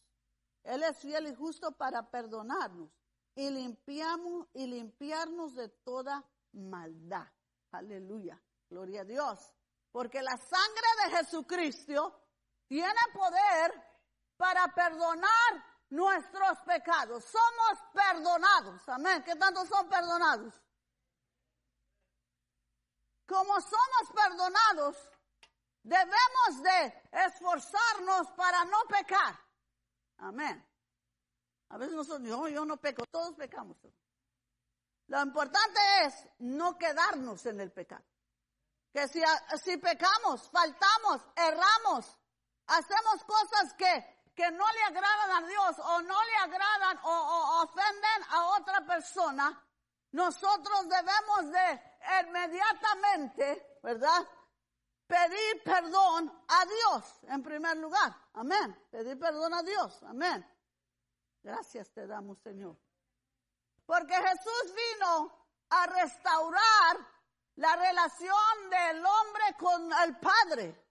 Él 0.65 0.83
es 0.83 0.99
fiel 0.99 1.29
y 1.29 1.35
justo 1.37 1.71
para 1.71 2.11
perdonarnos 2.11 2.91
y 3.37 3.51
limpiamos 3.51 4.49
y 4.53 4.67
limpiarnos 4.67 5.55
de 5.55 5.69
toda 5.69 6.29
maldad. 6.53 7.29
Aleluya. 7.71 8.43
Gloria 8.69 9.03
a 9.03 9.05
Dios. 9.05 9.55
Porque 9.93 10.23
la 10.23 10.37
sangre 10.37 10.89
de 11.05 11.17
Jesucristo 11.19 12.21
tiene 12.67 12.99
poder 13.15 13.94
para 14.37 14.67
perdonar 14.69 15.65
nuestros 15.91 16.59
pecados. 16.61 17.25
Somos 17.25 17.79
perdonados. 17.93 18.89
Amén. 18.89 19.23
¿Qué 19.23 19.37
tanto 19.37 19.65
son 19.67 19.89
perdonados? 19.89 20.55
Como 23.27 23.61
somos 23.61 24.13
perdonados, 24.15 24.97
debemos 25.83 26.63
de 26.63 27.03
esforzarnos 27.27 28.31
para 28.33 28.65
no 28.65 28.85
pecar. 28.89 29.39
Amén. 30.19 30.67
A 31.71 31.79
veces 31.79 31.95
nosotros, 31.95 32.29
yo, 32.29 32.49
yo 32.49 32.65
no 32.65 32.77
peco, 32.77 33.05
todos 33.11 33.35
pecamos. 33.35 33.77
Lo 35.07 35.23
importante 35.23 35.81
es 36.03 36.29
no 36.39 36.79
quedarnos 36.79 37.45
en 37.47 37.61
el 37.61 37.73
pecado. 37.73 38.05
Que 38.93 39.09
si, 39.09 39.21
si 39.63 39.77
pecamos, 39.79 40.49
faltamos, 40.51 41.23
erramos, 41.35 42.19
hacemos 42.67 43.25
cosas 43.25 43.75
que, 43.75 44.14
que 44.35 44.51
no 44.51 44.65
le 44.73 44.83
agradan 44.85 45.45
a 45.45 45.47
Dios 45.47 45.79
o 45.79 46.03
no 46.03 46.25
le 46.25 46.37
agradan 46.37 46.99
o, 47.05 47.11
o 47.11 47.63
ofenden 47.63 48.23
a 48.31 48.45
otra 48.59 48.81
persona, 48.85 49.63
nosotros 50.13 50.89
debemos 50.89 51.53
de 51.53 51.95
inmediatamente, 52.23 53.79
¿verdad? 53.83 54.27
Pedir 55.07 55.63
perdón 55.65 56.45
a 56.49 56.65
Dios 56.65 57.21
en 57.29 57.43
primer 57.43 57.77
lugar. 57.77 58.15
Amén. 58.35 58.87
Pedir 58.91 59.19
perdón 59.19 59.55
a 59.55 59.63
Dios. 59.63 60.03
Amén. 60.05 60.45
Gracias 61.43 61.91
te 61.91 62.07
damos, 62.07 62.39
Señor. 62.39 62.77
Porque 63.85 64.15
Jesús 64.15 64.75
vino 64.75 65.47
a 65.71 65.87
restaurar 65.87 66.97
la 67.57 67.77
relación 67.77 68.71
del 68.71 69.05
hombre 69.05 69.57
con 69.59 69.93
el 69.93 70.17
Padre. 70.19 70.84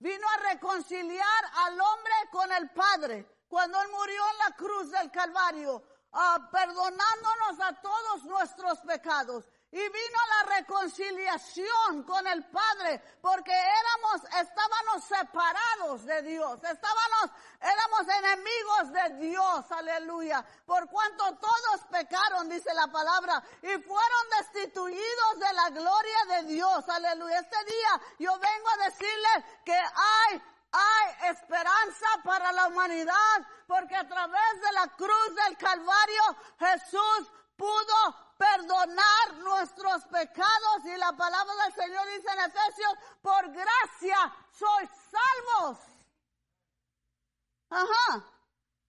Vino 0.00 0.26
a 0.28 0.52
reconciliar 0.54 1.44
al 1.66 1.78
hombre 1.78 2.12
con 2.32 2.50
el 2.52 2.70
Padre. 2.70 3.26
Cuando 3.48 3.78
Él 3.82 3.88
murió 3.90 4.22
en 4.30 4.38
la 4.38 4.56
cruz 4.56 4.90
del 4.90 5.10
Calvario, 5.10 5.76
uh, 5.76 6.50
perdonándonos 6.50 7.60
a 7.60 7.80
todos 7.82 8.24
nuestros 8.24 8.78
pecados. 8.80 9.46
Y 9.72 9.78
vino 9.78 10.18
la 10.28 10.56
reconciliación 10.56 12.02
con 12.02 12.26
el 12.26 12.44
Padre, 12.46 13.00
porque 13.22 13.52
éramos, 13.52 14.24
estábamos 14.40 15.04
separados 15.04 16.04
de 16.06 16.22
Dios, 16.22 16.58
estábamos, 16.64 17.30
éramos 17.60 18.00
enemigos 18.08 18.92
de 18.92 19.26
Dios, 19.28 19.70
aleluya. 19.70 20.44
Por 20.66 20.90
cuanto 20.90 21.36
todos 21.36 21.82
pecaron, 21.88 22.48
dice 22.48 22.74
la 22.74 22.88
palabra, 22.88 23.40
y 23.62 23.78
fueron 23.78 24.30
destituidos 24.38 25.38
de 25.38 25.52
la 25.52 25.70
gloria 25.70 26.24
de 26.30 26.42
Dios, 26.52 26.88
aleluya. 26.88 27.38
Este 27.38 27.64
día 27.64 28.00
yo 28.18 28.32
vengo 28.40 28.68
a 28.70 28.84
decirle 28.84 29.60
que 29.64 29.76
hay 29.76 30.42
hay 30.72 31.30
esperanza 31.30 32.06
para 32.22 32.52
la 32.52 32.68
humanidad 32.68 33.46
porque 33.66 33.96
a 33.96 34.06
través 34.06 34.60
de 34.62 34.72
la 34.72 34.86
cruz 34.96 35.34
del 35.44 35.56
Calvario 35.56 36.22
Jesús 36.60 37.32
pudo 37.56 38.29
perdonar 38.40 39.34
nuestros 39.40 40.02
pecados 40.06 40.84
y 40.86 40.96
la 40.96 41.12
palabra 41.12 41.52
del 41.64 41.74
Señor 41.74 42.06
dice 42.08 42.32
en 42.32 42.38
Efesios, 42.38 42.94
por 43.20 43.52
gracia 43.52 44.34
sois 44.50 44.90
salvos. 45.10 45.78
Ajá. 47.68 48.24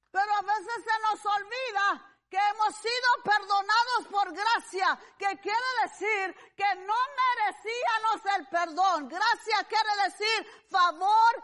Pero 0.10 0.34
a 0.34 0.42
veces 0.42 0.86
se 0.86 1.00
nos 1.02 1.26
olvida 1.26 2.18
que 2.30 2.38
hemos 2.38 2.76
sido 2.78 3.24
perdonados 3.26 4.08
por 4.10 4.34
gracia, 4.34 4.98
que 5.18 5.38
quiere 5.42 5.68
decir 5.84 6.34
que 6.56 6.76
no 6.76 6.96
merecíamos 7.22 8.38
el 8.38 8.48
perdón. 8.48 9.10
Gracia 9.10 9.68
quiere 9.68 10.04
decir 10.06 10.66
favor 10.70 11.44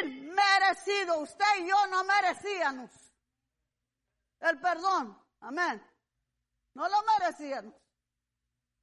inmerecido. 0.00 1.18
Usted 1.18 1.56
y 1.58 1.68
yo 1.68 1.86
no 1.88 2.04
merecíamos 2.04 2.90
el 4.40 4.58
perdón. 4.60 5.22
Amén. 5.40 5.93
No 6.74 6.88
lo 6.88 6.96
merecíamos. 7.02 7.74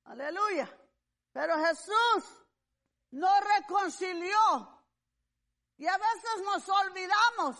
Aleluya. 0.05 0.69
Pero 1.31 1.57
Jesús 1.65 2.45
nos 3.11 3.43
reconcilió. 3.57 4.77
Y 5.77 5.87
a 5.87 5.97
veces 5.97 6.41
nos 6.43 6.69
olvidamos 6.69 7.57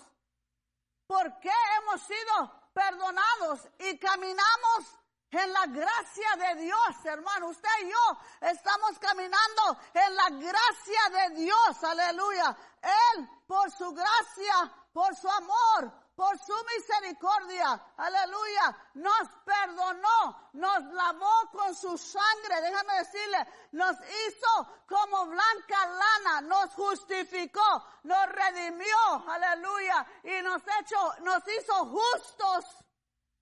por 1.08 1.40
qué 1.40 1.52
hemos 1.80 2.02
sido 2.02 2.70
perdonados 2.74 3.68
y 3.80 3.98
caminamos 3.98 5.02
en 5.32 5.54
la 5.54 5.66
gracia 5.66 6.36
de 6.38 6.62
Dios, 6.62 7.06
hermano. 7.06 7.48
Usted 7.48 7.70
y 7.84 7.90
yo 7.90 8.18
estamos 8.42 9.00
caminando 9.00 9.78
en 9.94 10.16
la 10.16 10.30
gracia 10.30 11.10
de 11.12 11.36
Dios, 11.42 11.84
aleluya. 11.84 12.56
Él, 12.82 13.30
por 13.48 13.72
su 13.72 13.92
gracia, 13.92 14.72
por 14.94 15.16
su 15.16 15.30
amor, 15.30 15.92
por 16.16 16.38
su 16.38 16.54
misericordia, 16.78 17.94
aleluya, 17.98 18.90
nos 18.96 19.30
perdonó, 19.46 20.50
nos 20.54 20.84
lavó 20.94 21.50
con 21.52 21.74
su 21.74 21.98
sangre, 21.98 22.62
déjame 22.62 22.96
decirle, 23.00 23.48
nos 23.72 23.96
hizo 23.98 24.84
como 24.88 25.28
blanca 25.28 25.88
lana, 25.88 26.42
nos 26.42 26.74
justificó, 26.74 27.86
nos 28.04 28.28
redimió, 28.28 28.98
aleluya, 29.28 30.06
y 30.24 30.42
nos 30.44 30.62
hecho, 30.80 31.14
nos 31.22 31.44
hizo 31.48 31.86
justos 31.86 32.66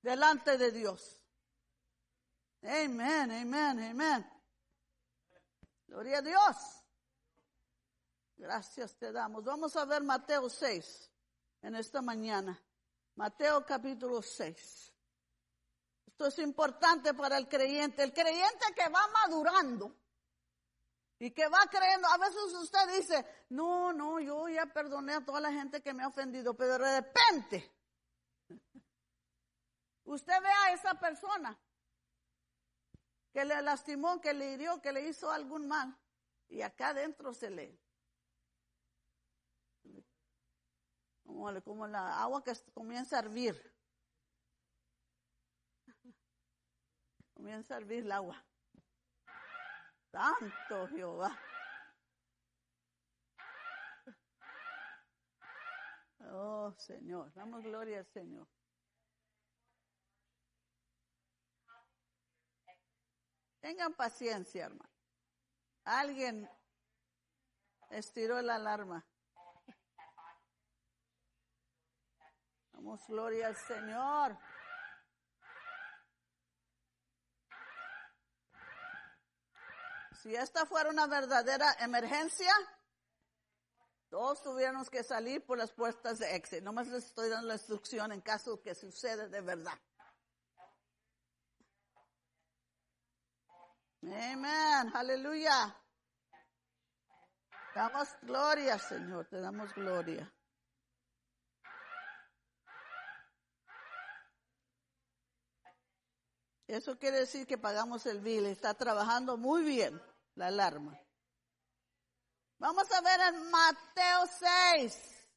delante 0.01 0.57
de 0.57 0.71
Dios. 0.71 1.19
Amén, 2.61 3.31
amén, 3.31 3.79
amén. 3.79 4.41
Gloria 5.87 6.19
a 6.19 6.21
Dios. 6.21 6.55
Gracias 8.37 8.95
te 8.95 9.11
damos. 9.11 9.43
Vamos 9.43 9.75
a 9.75 9.85
ver 9.85 10.03
Mateo 10.03 10.49
6 10.49 11.08
en 11.61 11.75
esta 11.75 12.01
mañana. 12.01 12.61
Mateo 13.15 13.65
capítulo 13.65 14.21
6. 14.21 14.93
Esto 16.07 16.27
es 16.27 16.39
importante 16.39 17.13
para 17.13 17.37
el 17.37 17.47
creyente. 17.47 18.03
El 18.03 18.13
creyente 18.13 18.65
que 18.75 18.89
va 18.89 19.07
madurando 19.07 19.95
y 21.19 21.31
que 21.31 21.47
va 21.47 21.59
creyendo. 21.69 22.07
A 22.07 22.17
veces 22.17 22.53
usted 22.61 22.97
dice, 22.97 23.25
no, 23.49 23.93
no, 23.93 24.19
yo 24.19 24.47
ya 24.47 24.65
perdoné 24.67 25.13
a 25.15 25.25
toda 25.25 25.41
la 25.41 25.51
gente 25.51 25.81
que 25.81 25.93
me 25.93 26.03
ha 26.03 26.07
ofendido, 26.07 26.55
pero 26.55 26.77
de 26.77 27.01
repente 27.01 27.71
usted 30.05 30.41
ve 30.41 30.49
a 30.49 30.73
esa 30.73 30.95
persona 30.95 31.57
que 33.31 33.45
le 33.45 33.61
lastimó, 33.61 34.19
que 34.19 34.33
le 34.33 34.53
hirió, 34.53 34.81
que 34.81 34.91
le 34.91 35.07
hizo 35.07 35.29
algún 35.31 35.67
mal. 35.67 35.95
Y 36.47 36.61
acá 36.61 36.89
adentro 36.89 37.33
se 37.33 37.49
le... 37.49 37.79
Como, 41.63 41.87
la 41.87 42.21
agua 42.21 42.43
que 42.43 42.53
comienza 42.73 43.17
a 43.17 43.19
hervir. 43.19 43.55
Comienza 47.33 47.75
a 47.75 47.77
hervir 47.77 48.03
el 48.03 48.11
agua. 48.11 48.43
Santo 50.11 50.87
Jehová. 50.87 51.37
Oh 56.31 56.73
Señor, 56.77 57.31
damos 57.33 57.63
gloria 57.63 57.99
al 57.99 58.05
Señor. 58.07 58.47
Tengan 63.61 63.93
paciencia, 63.93 64.65
hermano. 64.65 64.89
Alguien 65.83 66.49
estiró 67.89 68.41
la 68.41 68.55
alarma. 68.55 69.08
Damos 72.79 73.05
gloria 73.09 73.47
al 73.47 73.57
Señor. 73.57 74.37
Si 80.23 80.33
esta 80.33 80.65
fuera 80.65 80.89
una 80.89 81.05
verdadera 81.05 81.73
emergencia, 81.81 82.53
todos 84.09 84.41
tuviéramos 84.43 84.89
que 84.89 85.03
salir 85.03 85.45
por 85.45 85.57
las 85.57 85.73
puertas 85.73 86.19
de 86.19 86.33
exit. 86.37 86.63
Nomás 86.63 86.87
les 86.87 87.03
estoy 87.03 87.27
dando 87.27 87.49
la 87.49 87.55
instrucción 87.55 88.13
en 88.13 88.21
caso 88.21 88.61
que 88.61 88.73
suceda 88.73 89.27
de 89.27 89.41
verdad. 89.41 89.77
Amén, 94.03 94.89
aleluya. 94.95 95.75
Damos 97.75 98.07
gloria, 98.21 98.79
Señor, 98.79 99.25
te 99.25 99.41
damos 99.41 99.73
gloria. 99.73 100.33
Eso 106.69 106.99
quiere 106.99 107.21
decir 107.21 107.47
que 107.47 107.57
pagamos 107.57 108.05
el 108.05 108.21
bill, 108.21 108.45
está 108.45 108.75
trabajando 108.75 109.37
muy 109.37 109.63
bien 109.63 109.99
la 110.35 110.47
alarma. 110.47 110.95
Vamos 112.59 112.91
a 112.91 113.01
ver 113.01 113.19
en 113.21 113.49
Mateo 113.49 114.27
6. 114.77 115.29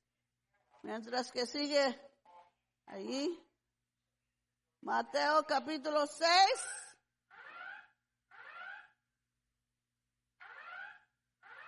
Mientras 0.82 1.32
que 1.32 1.46
sigue 1.46 1.98
ahí. 2.84 3.48
Mateo 4.82 5.46
capítulo 5.46 6.06
6. 6.06 6.28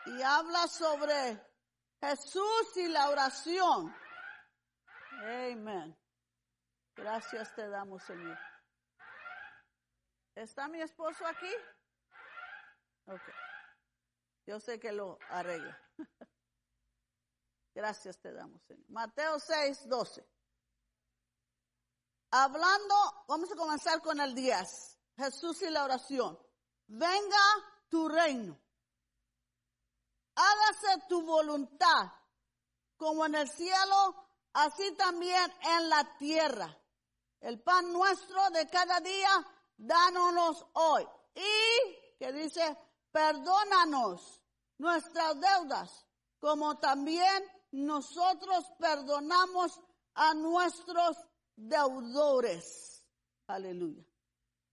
Y 0.08 0.20
habla 0.20 0.68
sobre 0.68 1.42
Jesús 2.02 2.76
y 2.76 2.88
la 2.88 3.08
oración. 3.08 3.96
Amén. 5.22 5.98
Gracias 6.94 7.54
te 7.54 7.66
damos, 7.66 8.02
Señor. 8.04 8.36
¿Está 10.34 10.68
mi 10.68 10.80
esposo 10.80 11.24
aquí? 11.26 11.52
Ok. 13.06 13.22
Yo 14.46 14.60
sé 14.60 14.78
que 14.78 14.92
lo 14.92 15.18
arregla. 15.30 15.78
Gracias 17.74 18.18
te 18.20 18.32
damos, 18.32 18.62
Señor. 18.64 18.84
Mateo 18.88 19.38
6, 19.38 19.88
12. 19.88 20.26
Hablando, 22.30 22.94
vamos 23.28 23.50
a 23.52 23.56
comenzar 23.56 24.00
con 24.00 24.20
el 24.20 24.34
10. 24.34 24.98
Jesús 25.16 25.62
y 25.62 25.70
la 25.70 25.84
oración. 25.84 26.38
Venga 26.86 27.38
tu 27.88 28.08
reino. 28.08 28.60
Hágase 30.34 31.06
tu 31.08 31.22
voluntad, 31.22 32.12
como 32.96 33.24
en 33.26 33.36
el 33.36 33.48
cielo, 33.48 34.26
así 34.52 34.94
también 34.96 35.52
en 35.62 35.88
la 35.88 36.16
tierra. 36.16 36.76
El 37.40 37.62
pan 37.62 37.92
nuestro 37.92 38.50
de 38.50 38.68
cada 38.68 39.00
día, 39.00 39.30
dánonos 39.76 40.66
hoy. 40.74 41.06
Y, 41.34 42.16
que 42.18 42.32
dice, 42.32 42.76
perdónanos 43.10 44.42
nuestras 44.78 45.40
deudas, 45.40 46.06
como 46.38 46.78
también 46.78 47.44
nosotros 47.72 48.64
perdonamos 48.78 49.80
a 50.14 50.34
nuestros 50.34 51.16
deudores. 51.56 53.04
Aleluya. 53.46 54.04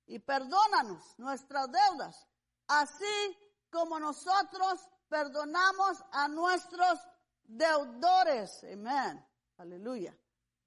Y 0.06 0.20
perdónanos 0.20 1.18
nuestras 1.18 1.68
deudas, 1.72 2.28
así 2.68 3.38
como 3.70 4.00
nosotros 4.00 4.88
perdonamos 5.08 6.04
a 6.12 6.28
nuestros 6.28 7.00
deudores. 7.44 8.64
Amén. 8.64 9.26
Aleluya. 9.58 10.18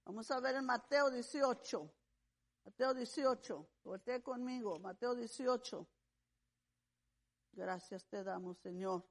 Vamos 0.05 0.31
a 0.31 0.41
ver 0.41 0.57
en 0.57 0.67
Mateo 0.67 1.11
18. 1.11 1.91
Mateo 2.65 2.95
18. 2.95 3.69
Voltea 3.85 4.23
conmigo. 4.23 4.79
Mateo 4.79 5.15
18. 5.15 5.87
Gracias 7.53 8.05
te 8.07 8.25
damos, 8.25 8.59
Señor. 8.59 9.05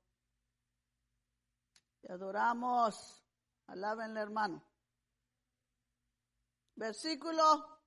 Te 2.01 2.11
adoramos. 2.11 3.23
Alábenle, 3.67 4.19
hermano. 4.19 4.65
Versículo 6.75 7.81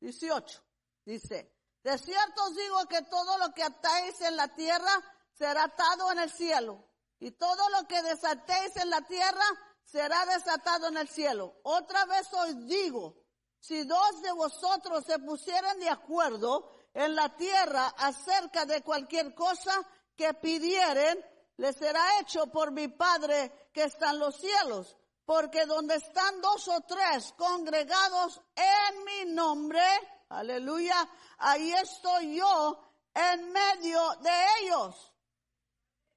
18. 0.00 0.62
Dice, 1.04 1.54
de 1.82 1.98
cierto 1.98 2.44
os 2.44 2.56
digo 2.56 2.86
que 2.88 3.02
todo 3.02 3.36
lo 3.38 3.52
que 3.52 3.62
atáis 3.62 4.18
en 4.22 4.36
la 4.36 4.48
tierra 4.54 4.90
será 5.32 5.64
atado 5.64 6.10
en 6.12 6.20
el 6.20 6.30
cielo. 6.30 6.82
Y 7.18 7.32
todo 7.32 7.68
lo 7.68 7.86
que 7.86 8.02
desatéis 8.02 8.76
en 8.76 8.90
la 8.90 9.02
tierra 9.02 9.44
será 9.84 10.24
desatado 10.26 10.88
en 10.88 10.96
el 10.96 11.08
cielo. 11.08 11.60
Otra 11.62 12.06
vez 12.06 12.32
os 12.32 12.66
digo, 12.66 13.23
si 13.66 13.82
dos 13.84 14.20
de 14.20 14.30
vosotros 14.32 15.06
se 15.06 15.18
pusieran 15.20 15.80
de 15.80 15.88
acuerdo 15.88 16.70
en 16.92 17.14
la 17.14 17.34
tierra 17.34 17.94
acerca 17.96 18.66
de 18.66 18.82
cualquier 18.82 19.34
cosa 19.34 19.72
que 20.14 20.34
pidieren, 20.34 21.24
le 21.56 21.72
será 21.72 22.20
hecho 22.20 22.46
por 22.48 22.72
mi 22.72 22.88
Padre 22.88 23.70
que 23.72 23.84
está 23.84 24.10
en 24.10 24.18
los 24.18 24.36
cielos. 24.36 24.98
Porque 25.24 25.64
donde 25.64 25.94
están 25.94 26.42
dos 26.42 26.68
o 26.68 26.82
tres 26.82 27.32
congregados 27.38 28.38
en 28.54 29.04
mi 29.04 29.32
nombre, 29.32 29.82
aleluya, 30.28 30.96
ahí 31.38 31.72
estoy 31.72 32.36
yo 32.36 32.78
en 33.14 33.50
medio 33.50 34.10
de 34.20 34.46
ellos. 34.60 35.12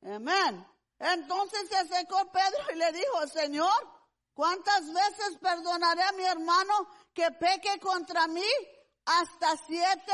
Amén. 0.01 0.67
Entonces 0.99 1.69
se 1.69 1.77
acercó 1.77 2.29
Pedro 2.29 2.73
y 2.73 2.75
le 2.75 2.91
dijo, 2.91 3.25
Señor, 3.27 3.96
¿cuántas 4.37 4.93
veces 4.93 5.39
perdonaré 5.41 6.03
a 6.03 6.11
mi 6.11 6.23
hermano 6.23 6.87
que 7.11 7.31
peque 7.31 7.79
contra 7.79 8.27
mí? 8.27 8.45
¿Hasta 9.03 9.57
siete? 9.65 10.13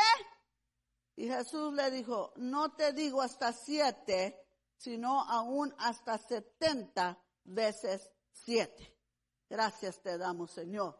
Y 1.17 1.27
Jesús 1.27 1.73
le 1.73 1.91
dijo, 1.91 2.31
no 2.37 2.73
te 2.73 2.93
digo 2.93 3.21
hasta 3.21 3.51
siete, 3.51 4.47
sino 4.77 5.19
aún 5.29 5.75
hasta 5.77 6.17
setenta 6.17 7.21
veces 7.43 8.13
siete. 8.31 8.97
Gracias 9.49 10.01
te 10.01 10.17
damos, 10.17 10.51
Señor. 10.51 10.97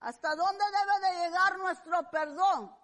¿Hasta 0.00 0.36
dónde 0.36 0.64
debe 0.64 1.08
de 1.08 1.24
llegar 1.24 1.58
nuestro 1.58 2.10
perdón? 2.10 2.76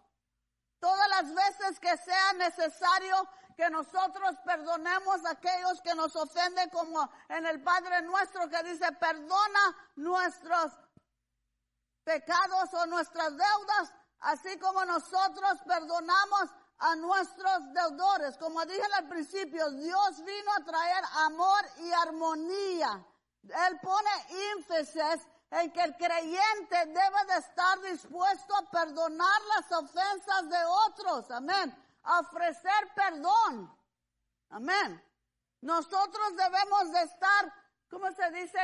Todas 0.80 1.08
las 1.10 1.34
veces 1.34 1.78
que 1.78 1.94
sea 1.98 2.32
necesario 2.32 3.16
que 3.56 3.70
nosotros 3.70 4.36
perdonemos 4.44 5.24
a 5.24 5.30
aquellos 5.30 5.80
que 5.82 5.94
nos 5.94 6.14
ofenden, 6.16 6.68
como 6.70 7.08
en 7.28 7.46
el 7.46 7.62
Padre 7.62 8.02
nuestro 8.02 8.48
que 8.48 8.62
dice, 8.62 8.90
perdona 8.92 9.76
nuestros 9.96 10.72
pecados 12.04 12.74
o 12.74 12.86
nuestras 12.86 13.30
deudas, 13.30 13.92
así 14.20 14.58
como 14.58 14.84
nosotros 14.84 15.58
perdonamos 15.66 16.50
a 16.78 16.96
nuestros 16.96 17.72
deudores. 17.72 18.36
Como 18.36 18.64
dije 18.66 18.82
al 18.94 19.08
principio, 19.08 19.70
Dios 19.70 20.24
vino 20.24 20.52
a 20.52 20.64
traer 20.64 21.04
amor 21.26 21.64
y 21.78 21.92
armonía. 21.92 23.04
Él 23.42 23.80
pone 23.82 24.10
énfasis 24.56 25.26
en 25.50 25.72
que 25.72 25.82
el 25.82 25.96
creyente 25.96 26.86
debe 26.86 27.24
de 27.28 27.38
estar 27.38 27.80
dispuesto 27.82 28.56
a 28.56 28.70
perdonar 28.70 29.40
las 29.56 29.72
ofensas 29.72 30.48
de 30.48 30.64
otros. 30.88 31.30
Amén. 31.30 31.83
Ofrecer 32.04 32.92
perdón. 32.94 33.76
Amén. 34.50 35.02
Nosotros 35.60 36.36
debemos 36.36 36.92
de 36.92 37.02
estar, 37.02 37.52
¿cómo 37.88 38.12
se 38.12 38.30
dice? 38.32 38.58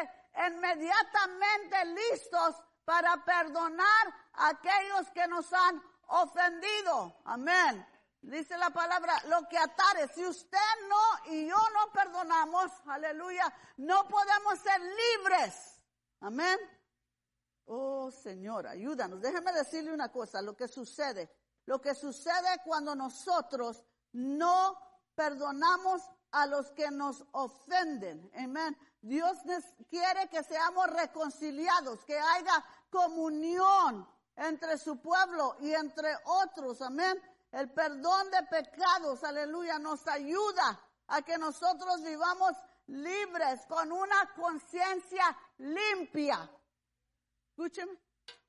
Inmediatamente 0.46 1.84
listos 1.86 2.56
para 2.84 3.24
perdonar 3.24 4.14
a 4.34 4.48
aquellos 4.48 5.10
que 5.10 5.26
nos 5.26 5.52
han 5.52 5.82
ofendido. 6.08 7.20
Amén. 7.24 7.86
Dice 8.22 8.58
la 8.58 8.68
palabra, 8.68 9.14
lo 9.28 9.48
que 9.48 9.56
atare, 9.56 10.08
si 10.08 10.26
usted 10.26 10.58
no 10.88 11.32
y 11.32 11.48
yo 11.48 11.56
no 11.56 11.90
perdonamos, 11.92 12.70
aleluya, 12.86 13.50
no 13.78 14.06
podemos 14.06 14.58
ser 14.58 14.80
libres. 14.80 15.80
Amén. 16.20 16.58
Oh 17.64 18.10
Señor, 18.10 18.66
ayúdanos. 18.66 19.22
Déjeme 19.22 19.52
decirle 19.52 19.92
una 19.92 20.12
cosa, 20.12 20.42
lo 20.42 20.54
que 20.54 20.68
sucede, 20.68 21.30
lo 21.70 21.80
que 21.80 21.94
sucede 21.94 22.60
cuando 22.64 22.96
nosotros 22.96 23.84
no 24.10 24.76
perdonamos 25.14 26.02
a 26.32 26.44
los 26.46 26.72
que 26.72 26.90
nos 26.90 27.24
ofenden. 27.30 28.28
Amén. 28.34 28.76
Dios 29.00 29.38
quiere 29.88 30.28
que 30.28 30.42
seamos 30.42 30.88
reconciliados, 30.88 32.04
que 32.04 32.18
haya 32.18 32.64
comunión 32.90 34.04
entre 34.34 34.78
su 34.78 35.00
pueblo 35.00 35.58
y 35.60 35.72
entre 35.72 36.12
otros. 36.24 36.82
Amén. 36.82 37.22
El 37.52 37.72
perdón 37.72 38.28
de 38.32 38.42
pecados, 38.48 39.22
aleluya, 39.22 39.78
nos 39.78 40.04
ayuda 40.08 40.76
a 41.06 41.22
que 41.22 41.38
nosotros 41.38 42.02
vivamos 42.02 42.52
libres 42.88 43.64
con 43.66 43.92
una 43.92 44.28
conciencia 44.34 45.38
limpia. 45.58 46.50
Escúcheme. 47.50 47.96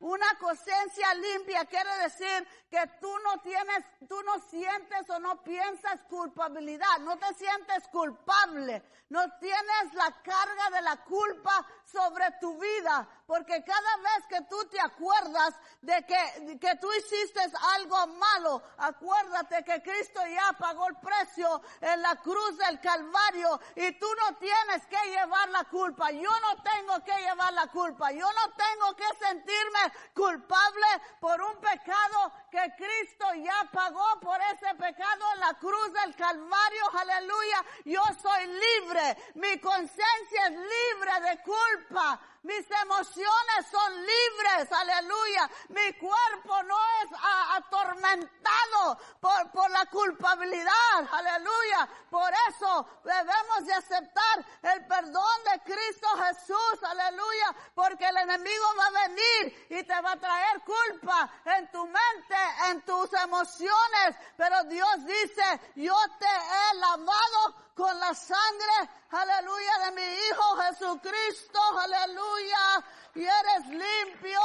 Una 0.01 0.25
conciencia 0.39 1.13
limpia 1.13 1.63
quiere 1.65 1.95
decir 1.97 2.47
que 2.71 2.87
tú 2.99 3.19
no 3.19 3.39
tienes, 3.41 3.85
tú 4.09 4.19
no 4.23 4.39
sientes 4.49 5.07
o 5.11 5.19
no 5.19 5.43
piensas 5.43 6.01
culpabilidad, 6.09 6.97
no 7.01 7.19
te 7.19 7.31
sientes 7.35 7.87
culpable, 7.89 8.81
no 9.09 9.21
tienes 9.39 9.93
la 9.93 10.09
carga 10.23 10.69
de 10.71 10.81
la 10.81 11.03
culpa 11.03 11.67
sobre 11.83 12.31
tu 12.39 12.57
vida, 12.57 13.07
porque 13.27 13.63
cada 13.63 13.97
vez 13.97 14.25
que 14.27 14.41
tú 14.49 14.57
te 14.69 14.79
acuerdas 14.79 15.53
de 15.81 16.05
que, 16.05 16.57
que 16.59 16.75
tú 16.77 16.91
hiciste 16.93 17.41
algo 17.75 18.07
malo, 18.07 18.63
acuérdate 18.77 19.63
que 19.63 19.83
Cristo 19.83 20.21
ya 20.25 20.53
pagó 20.57 20.87
el 20.87 20.95
precio 20.95 21.61
en 21.81 22.01
la 22.01 22.15
cruz 22.15 22.57
del 22.57 22.79
Calvario 22.79 23.59
y 23.75 23.91
tú 23.99 24.07
no 24.15 24.37
tienes 24.37 24.85
que 24.87 25.09
llevar 25.09 25.49
la 25.49 25.65
culpa, 25.65 26.09
yo 26.11 26.31
no 26.39 26.63
tengo 26.63 27.03
que 27.03 27.21
llevar 27.21 27.53
la 27.53 27.67
culpa, 27.67 28.11
yo 28.11 28.25
no 28.25 28.53
tengo 28.53 28.95
que 28.95 29.25
sentirme 29.25 29.90
culpable 30.13 30.87
por 31.19 31.41
un 31.41 31.57
pecado 31.57 32.33
que 32.49 32.73
Cristo 32.77 33.25
ya 33.35 33.69
pagó 33.71 34.19
por 34.19 34.39
ese 34.53 34.73
pecado 34.75 35.25
en 35.33 35.39
la 35.39 35.53
cruz 35.55 35.93
del 35.93 36.15
Calvario, 36.15 36.83
aleluya, 36.99 37.65
yo 37.85 38.01
soy 38.21 38.47
libre, 38.47 39.17
mi 39.35 39.59
conciencia 39.59 40.47
es 40.47 40.51
libre 40.51 41.29
de 41.29 41.43
culpa, 41.43 42.19
Mis 42.43 42.65
emociones 42.71 43.67
son 43.69 43.95
libres, 44.01 44.71
aleluya. 44.71 45.49
Mi 45.69 45.93
cuerpo 45.93 46.63
no 46.63 46.77
es 47.03 47.09
atormentado 47.51 48.97
por, 49.19 49.51
por 49.51 49.69
la 49.69 49.85
culpabilidad, 49.85 51.07
aleluya. 51.11 51.87
Por 52.09 52.31
eso 52.49 52.87
debemos 53.03 53.65
de 53.65 53.73
aceptar 53.75 54.45
el 54.63 54.87
perdón 54.87 55.43
de 55.51 55.71
Cristo 55.71 56.07
Jesús, 56.17 56.83
aleluya. 56.83 57.55
Porque 57.75 58.07
el 58.07 58.17
enemigo 58.17 58.65
va 58.79 58.87
a 58.87 59.07
venir 59.07 59.67
y 59.69 59.83
te 59.83 60.01
va 60.01 60.13
a 60.13 60.19
traer 60.19 60.61
culpa 60.61 61.29
en 61.45 61.71
tu 61.71 61.85
mente, 61.85 62.35
en 62.69 62.81
tus 62.81 63.13
emociones. 63.13 64.15
Pero 64.35 64.63
Dios 64.63 65.05
dice, 65.05 65.43
yo 65.75 65.95
te 66.17 66.25
he 66.25 66.75
lavado 66.77 67.70
con 67.75 67.99
la 67.99 68.13
sangre, 68.13 68.89
aleluya, 69.09 69.85
de 69.85 69.91
mi 69.91 70.01
Hijo 70.01 70.57
Jesucristo, 70.63 71.59
aleluya, 71.79 72.85
y 73.15 73.23
eres 73.23 73.67
limpio 73.67 74.41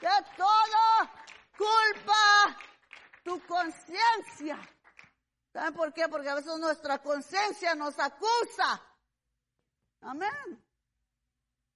de 0.00 0.26
todo 0.36 1.10
culpa, 1.56 2.58
tu 3.24 3.40
conciencia. 3.46 4.58
¿Saben 5.52 5.74
por 5.74 5.92
qué? 5.92 6.08
Porque 6.08 6.28
a 6.28 6.34
veces 6.34 6.58
nuestra 6.58 6.98
conciencia 6.98 7.74
nos 7.74 7.98
acusa. 7.98 8.82
Amén. 10.02 10.64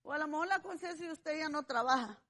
O 0.02 0.12
a 0.12 0.18
lo 0.18 0.28
mejor 0.28 0.48
la 0.48 0.60
conciencia 0.60 1.06
de 1.06 1.12
usted 1.12 1.38
ya 1.38 1.48
no 1.48 1.62
trabaja. 1.62 2.20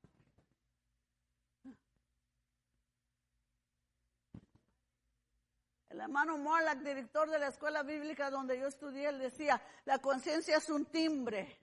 El 6.01 6.05
hermano 6.05 6.39
Morlack, 6.39 6.79
director 6.79 7.29
de 7.29 7.39
la 7.39 7.49
escuela 7.49 7.83
bíblica 7.83 8.31
donde 8.31 8.59
yo 8.59 8.69
estudié, 8.69 9.11
él 9.11 9.19
decía, 9.19 9.61
la 9.85 9.99
conciencia 9.99 10.57
es 10.57 10.71
un 10.71 10.87
timbre. 10.87 11.61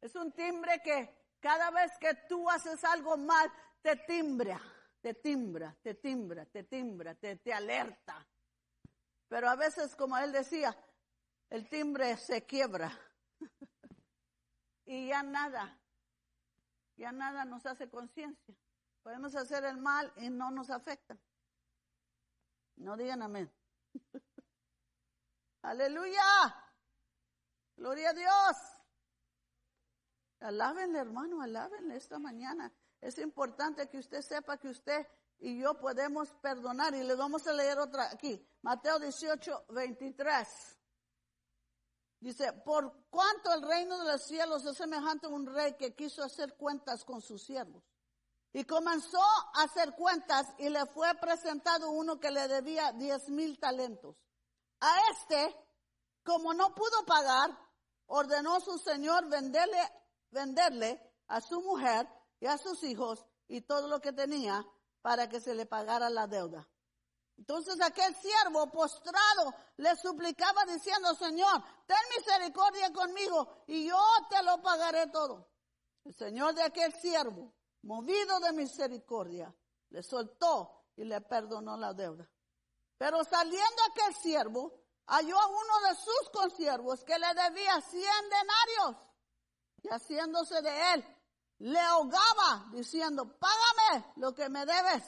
Es 0.00 0.16
un 0.16 0.32
timbre 0.32 0.82
que 0.82 1.36
cada 1.38 1.70
vez 1.70 1.92
que 2.00 2.12
tú 2.28 2.50
haces 2.50 2.82
algo 2.82 3.16
mal, 3.16 3.52
te 3.82 3.94
timbra, 3.94 4.60
te 5.00 5.14
timbra, 5.14 5.76
te 5.80 5.94
timbra, 5.94 6.44
te 6.46 6.64
timbra, 6.64 7.14
te, 7.14 7.36
te 7.36 7.52
alerta. 7.52 8.26
Pero 9.28 9.48
a 9.48 9.54
veces, 9.54 9.94
como 9.94 10.18
él 10.18 10.32
decía, 10.32 10.76
el 11.50 11.68
timbre 11.68 12.16
se 12.16 12.46
quiebra. 12.46 12.90
y 14.86 15.06
ya 15.06 15.22
nada, 15.22 15.78
ya 16.96 17.12
nada 17.12 17.44
nos 17.44 17.64
hace 17.64 17.88
conciencia. 17.88 18.56
Podemos 19.04 19.36
hacer 19.36 19.64
el 19.66 19.76
mal 19.76 20.12
y 20.16 20.30
no 20.30 20.50
nos 20.50 20.68
afecta. 20.68 21.16
No 22.78 22.96
digan 22.96 23.22
amén. 23.22 23.52
Aleluya. 25.62 26.22
Gloria 27.76 28.10
a 28.10 28.14
Dios. 28.14 28.56
Alábenle, 30.40 30.98
hermano, 30.98 31.42
alábenle 31.42 31.96
esta 31.96 32.18
mañana. 32.18 32.72
Es 33.00 33.18
importante 33.18 33.88
que 33.88 33.98
usted 33.98 34.22
sepa 34.22 34.56
que 34.58 34.68
usted 34.68 35.06
y 35.40 35.60
yo 35.60 35.78
podemos 35.78 36.32
perdonar. 36.34 36.94
Y 36.94 37.02
le 37.02 37.14
vamos 37.14 37.46
a 37.46 37.52
leer 37.52 37.78
otra 37.78 38.10
aquí. 38.10 38.44
Mateo 38.62 38.98
18, 38.98 39.66
23. 39.70 40.78
Dice, 42.20 42.52
por 42.64 43.08
cuanto 43.10 43.52
el 43.52 43.62
reino 43.62 43.98
de 43.98 44.12
los 44.12 44.22
cielos 44.22 44.64
es 44.64 44.76
semejante 44.76 45.26
a 45.26 45.30
un 45.30 45.46
rey 45.46 45.74
que 45.74 45.94
quiso 45.94 46.22
hacer 46.24 46.56
cuentas 46.56 47.04
con 47.04 47.20
sus 47.20 47.44
siervos. 47.44 47.84
Y 48.52 48.64
comenzó 48.64 49.22
a 49.54 49.62
hacer 49.62 49.94
cuentas 49.94 50.46
y 50.58 50.68
le 50.68 50.86
fue 50.86 51.14
presentado 51.16 51.90
uno 51.90 52.18
que 52.18 52.30
le 52.30 52.48
debía 52.48 52.92
diez 52.92 53.28
mil 53.28 53.58
talentos. 53.58 54.16
A 54.80 54.96
este, 55.12 55.54
como 56.24 56.54
no 56.54 56.74
pudo 56.74 57.04
pagar, 57.06 57.50
ordenó 58.06 58.60
su 58.60 58.78
señor 58.78 59.28
venderle, 59.28 59.80
venderle 60.30 61.00
a 61.28 61.40
su 61.40 61.60
mujer 61.60 62.08
y 62.40 62.46
a 62.46 62.58
sus 62.58 62.82
hijos 62.84 63.24
y 63.48 63.60
todo 63.62 63.88
lo 63.88 64.00
que 64.00 64.12
tenía 64.12 64.64
para 65.02 65.28
que 65.28 65.40
se 65.40 65.54
le 65.54 65.66
pagara 65.66 66.08
la 66.10 66.26
deuda. 66.26 66.66
Entonces 67.36 67.80
aquel 67.80 68.14
siervo 68.16 68.70
postrado 68.70 69.54
le 69.76 69.94
suplicaba 69.96 70.64
diciendo, 70.64 71.14
Señor, 71.14 71.62
ten 71.86 71.96
misericordia 72.16 72.92
conmigo 72.92 73.62
y 73.66 73.86
yo 73.86 74.00
te 74.28 74.42
lo 74.42 74.60
pagaré 74.60 75.06
todo. 75.06 75.48
El 76.04 76.14
Señor 76.14 76.54
de 76.54 76.62
aquel 76.62 76.92
siervo 76.94 77.52
movido 77.82 78.40
de 78.40 78.52
misericordia, 78.52 79.54
le 79.90 80.02
soltó 80.02 80.86
y 80.96 81.04
le 81.04 81.20
perdonó 81.20 81.76
la 81.76 81.94
deuda. 81.94 82.28
Pero 82.96 83.22
saliendo 83.24 83.82
aquel 83.90 84.14
siervo, 84.16 84.72
halló 85.06 85.38
a 85.38 85.46
uno 85.46 85.88
de 85.88 85.94
sus 85.94 86.30
consiervos 86.32 87.04
que 87.04 87.18
le 87.18 87.28
debía 87.34 87.80
cien 87.80 88.24
denarios 88.30 89.02
y 89.82 89.88
haciéndose 89.88 90.60
de 90.60 90.94
él, 90.94 91.16
le 91.58 91.80
ahogaba 91.80 92.68
diciendo, 92.72 93.38
págame 93.38 94.12
lo 94.16 94.34
que 94.34 94.48
me 94.48 94.66
debes. 94.66 95.04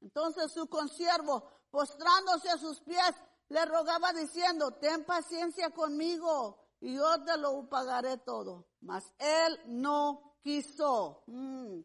Entonces 0.00 0.52
su 0.52 0.68
consiervo, 0.68 1.50
postrándose 1.70 2.50
a 2.50 2.58
sus 2.58 2.80
pies, 2.80 3.14
le 3.48 3.64
rogaba 3.64 4.12
diciendo, 4.12 4.72
ten 4.72 5.04
paciencia 5.04 5.70
conmigo 5.70 6.68
y 6.80 6.94
yo 6.94 7.22
te 7.24 7.36
lo 7.38 7.68
pagaré 7.68 8.18
todo. 8.18 8.68
Mas 8.80 9.12
él 9.18 9.60
no 9.66 10.27
quiso. 10.48 11.24
Mm. 11.26 11.80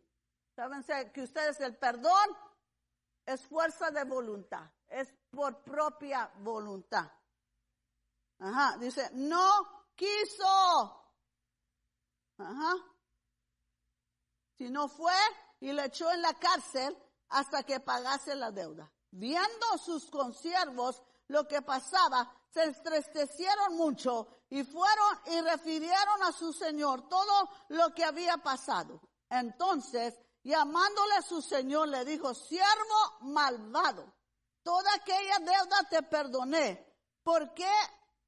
Saben 0.56 0.86
que 1.12 1.24
ustedes 1.24 1.60
el 1.60 1.76
perdón 1.76 2.30
es 3.26 3.42
fuerza 3.42 3.92
de 3.92 4.06
voluntad, 4.06 4.70
es 4.88 5.14
por 5.32 5.64
propia 5.64 6.32
voluntad. 6.40 7.12
Ajá, 8.40 8.78
dice, 8.78 9.10
no 9.14 9.92
quiso. 9.96 11.12
Ajá. 12.38 12.74
Si 14.58 14.70
no 14.70 14.88
fue 14.88 15.14
y 15.60 15.74
le 15.74 15.86
echó 15.86 16.12
en 16.12 16.22
la 16.22 16.34
cárcel 16.36 16.98
hasta 17.30 17.64
que 17.64 17.80
pagase 17.80 18.36
la 18.36 18.52
deuda. 18.52 18.90
Viendo 19.12 19.78
sus 19.84 20.10
consiervos 20.10 21.02
lo 21.28 21.48
que 21.48 21.62
pasaba, 21.62 22.32
se 22.50 22.64
entristecieron 22.64 23.76
mucho 23.76 24.43
y 24.54 24.64
fueron 24.64 25.20
y 25.26 25.42
refirieron 25.42 26.22
a 26.22 26.32
su 26.32 26.54
señor 26.54 27.10
todo 27.10 27.50
lo 27.70 27.92
que 27.96 28.06
había 28.06 28.38
pasado. 28.38 29.02
Entonces, 29.28 30.14
llamándole 30.44 31.16
a 31.16 31.24
su 31.24 31.42
señor, 31.42 31.88
le 31.88 32.06
dijo, 32.06 32.36
siervo 32.36 33.18
malvado, 33.22 34.14
toda 34.62 34.94
aquella 34.94 35.40
deuda 35.40 35.90
te 35.90 36.04
perdoné. 36.04 36.88
¿Por 37.24 37.56
qué? 37.56 37.74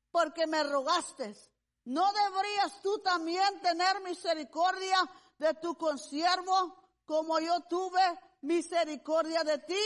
Porque 0.10 0.48
me 0.48 0.64
rogaste. 0.64 1.38
¿No 1.84 2.12
deberías 2.12 2.82
tú 2.82 2.98
también 3.04 3.62
tener 3.62 4.02
misericordia 4.02 4.98
de 5.38 5.54
tu 5.54 5.78
consiervo 5.78 6.76
como 7.06 7.40
yo 7.40 7.60
tuve 7.70 8.20
misericordia 8.42 9.44
de 9.44 9.60
ti? 9.60 9.84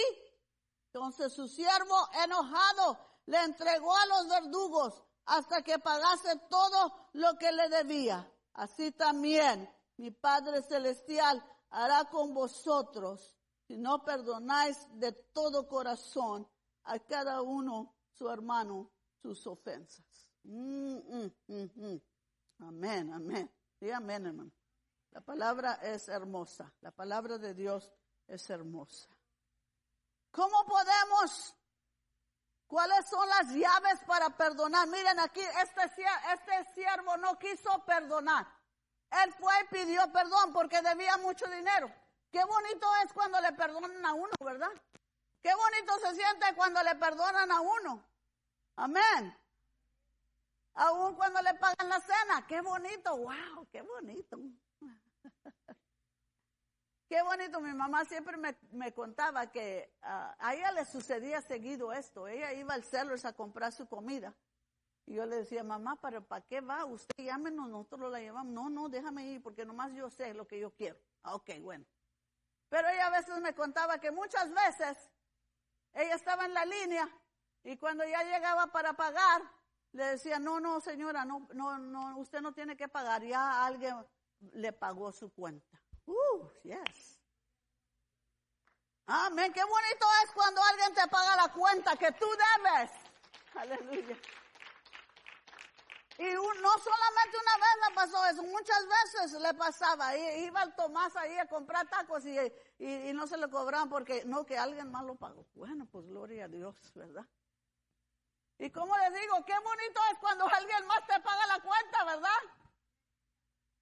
Entonces 0.86 1.34
su 1.34 1.50
siervo 1.50 2.10
enojado 2.24 2.98
le 3.26 3.44
entregó 3.44 3.94
a 3.94 4.06
los 4.06 4.30
verdugos 4.30 5.04
hasta 5.30 5.62
que 5.62 5.78
pagase 5.78 6.36
todo 6.50 7.10
lo 7.14 7.38
que 7.38 7.52
le 7.52 7.70
debía. 7.70 8.32
Así 8.54 8.92
también 8.92 9.70
mi 9.98 10.12
Padre 10.12 10.62
Celestial 10.64 11.44
hará 11.70 12.06
con 12.06 12.34
vosotros 12.34 13.38
si 13.68 13.78
no 13.78 14.04
perdonáis 14.04 14.78
de 14.94 15.12
todo 15.12 15.68
corazón 15.68 16.50
a 16.84 16.98
cada 17.00 17.44
uno 17.44 17.96
su 18.12 18.28
hermano 18.30 18.92
sus 19.22 19.46
ofensas. 19.46 20.32
Mm, 20.44 20.98
mm, 20.98 21.32
mm, 21.48 22.02
amén, 22.60 23.14
amén. 23.14 23.52
Sí, 23.80 23.92
amén, 23.92 24.26
hermano. 24.26 24.52
La 25.12 25.22
palabra 25.22 25.74
es 25.76 26.10
hermosa. 26.10 26.74
La 26.82 26.92
palabra 26.92 27.38
de 27.38 27.54
Dios 27.54 27.92
es 28.28 28.50
hermosa. 28.50 29.10
¿Cómo 30.32 30.66
podemos 30.66 31.56
¿Cuáles 32.70 33.08
son 33.08 33.28
las 33.28 33.48
llaves 33.48 34.00
para 34.06 34.30
perdonar? 34.30 34.88
Miren 34.90 35.20
aquí, 35.20 35.42
este, 35.42 35.82
este 36.34 36.74
siervo 36.76 37.18
no 37.18 37.40
quiso 37.40 37.84
perdonar. 37.84 38.46
Él 39.24 39.34
fue 39.34 39.52
y 39.64 39.74
pidió 39.74 40.12
perdón 40.12 40.54
porque 40.54 40.80
debía 40.84 41.18
mucho 41.18 41.48
dinero. 41.48 41.92
Qué 42.32 42.46
bonito 42.46 42.88
es 43.04 43.12
cuando 43.12 43.42
le 43.42 43.54
perdonan 43.54 44.06
a 44.06 44.14
uno, 44.14 44.30
¿verdad? 44.46 44.70
Qué 45.42 45.50
bonito 45.52 45.98
se 45.98 46.14
siente 46.14 46.54
cuando 46.56 46.84
le 46.84 46.94
perdonan 46.94 47.52
a 47.52 47.60
uno. 47.60 48.06
Amén. 48.76 49.36
Aún 50.76 51.16
cuando 51.16 51.42
le 51.42 51.56
pagan 51.56 51.90
la 51.90 52.00
cena. 52.00 52.46
Qué 52.48 52.62
bonito, 52.62 53.18
wow, 53.18 53.68
qué 53.72 53.82
bonito. 53.82 54.38
Qué 57.10 57.24
bonito, 57.24 57.60
mi 57.60 57.74
mamá 57.74 58.06
siempre 58.06 58.38
me, 58.38 58.94
contaba 58.94 59.52
que 59.52 59.92
ah, 60.04 60.36
a 60.38 60.54
ella 60.54 60.72
le 60.74 60.86
sucedía 60.86 61.42
seguido 61.42 61.92
esto. 61.92 62.28
Ella 62.28 62.54
iba 62.54 62.76
al 62.76 62.84
Sellers 62.84 63.26
a 63.26 63.34
comprar 63.34 63.72
su 63.72 63.88
comida. 63.88 64.36
Y 65.08 65.16
yo 65.16 65.26
le 65.26 65.38
decía, 65.38 65.64
mamá, 65.64 65.96
¿para, 65.96 66.22
¿para 66.22 66.46
qué 66.46 66.62
va? 66.62 66.86
Usted 66.86 67.26
llámenos, 67.26 67.68
nosotros 67.68 68.12
la 68.12 68.20
llevamos. 68.20 68.54
No, 68.54 68.70
no, 68.70 68.90
déjame 68.90 69.26
ir 69.26 69.42
porque 69.42 69.66
nomás 69.66 69.92
yo 69.94 70.08
sé 70.12 70.36
lo 70.36 70.48
que 70.48 70.60
yo 70.60 70.70
quiero. 70.76 71.00
Ah, 71.24 71.34
ok, 71.34 71.50
bueno. 71.62 71.84
Pero 72.70 72.88
ella 72.88 73.08
a 73.08 73.10
veces 73.10 73.42
me 73.42 73.56
contaba 73.56 73.98
que 73.98 74.12
muchas 74.12 74.54
veces 74.54 75.10
ella 75.94 76.14
estaba 76.14 76.46
en 76.46 76.54
la 76.54 76.64
línea 76.66 77.10
y 77.64 77.76
cuando 77.78 78.06
ya 78.06 78.22
llegaba 78.22 78.68
para 78.68 78.94
pagar, 78.94 79.42
le 79.94 80.04
decía, 80.04 80.38
no, 80.38 80.60
no, 80.60 80.80
señora, 80.80 81.26
no, 81.26 81.48
no, 81.56 81.80
no, 81.80 82.20
usted 82.20 82.42
no 82.42 82.54
tiene 82.54 82.78
que 82.78 82.88
pagar. 82.88 83.24
Ya 83.24 83.66
alguien 83.66 83.96
le 84.52 84.72
pagó 84.74 85.12
su 85.12 85.34
cuenta. 85.34 85.79
Uh, 86.10 86.50
yes. 86.64 87.20
Amén. 89.06 89.54
Qué 89.54 89.64
bonito 89.64 90.08
es 90.24 90.32
cuando 90.32 90.62
alguien 90.64 90.94
te 90.96 91.08
paga 91.08 91.36
la 91.36 91.54
cuenta 91.54 91.96
que 91.96 92.12
tú 92.14 92.26
debes. 92.26 92.92
Aleluya. 93.54 94.18
Y 96.18 96.34
no 96.34 96.72
solamente 96.80 97.38
una 97.38 97.56
vez 97.58 97.90
me 97.90 97.96
pasó 97.96 98.26
eso, 98.26 98.44
muchas 98.44 98.86
veces 98.88 99.40
le 99.40 99.54
pasaba. 99.54 100.18
iba 100.18 100.64
el 100.64 100.76
Tomás 100.76 101.16
ahí 101.16 101.38
a 101.38 101.48
comprar 101.48 101.88
tacos 101.88 102.26
y, 102.26 102.38
y, 102.80 103.14
no 103.14 103.26
se 103.26 103.38
le 103.38 103.50
cobraban 103.50 103.90
porque 103.90 104.26
no, 104.26 104.46
que 104.46 104.58
alguien 104.58 104.92
más 104.92 105.06
lo 105.06 105.16
pagó. 105.16 105.46
Bueno, 105.56 105.86
pues 105.86 106.06
gloria 106.08 106.46
a 106.46 106.48
Dios, 106.50 106.76
¿verdad? 106.94 107.26
Y 108.58 108.70
como 108.70 108.98
les 108.98 109.14
digo, 109.14 109.46
qué 109.46 109.58
bonito 109.60 110.02
es 110.12 110.18
cuando 110.20 110.46
alguien 110.46 110.86
más 110.88 111.08
te 111.08 111.20
paga 111.22 111.48
la 111.48 111.60
cuenta, 111.62 112.04
¿verdad? 112.04 112.40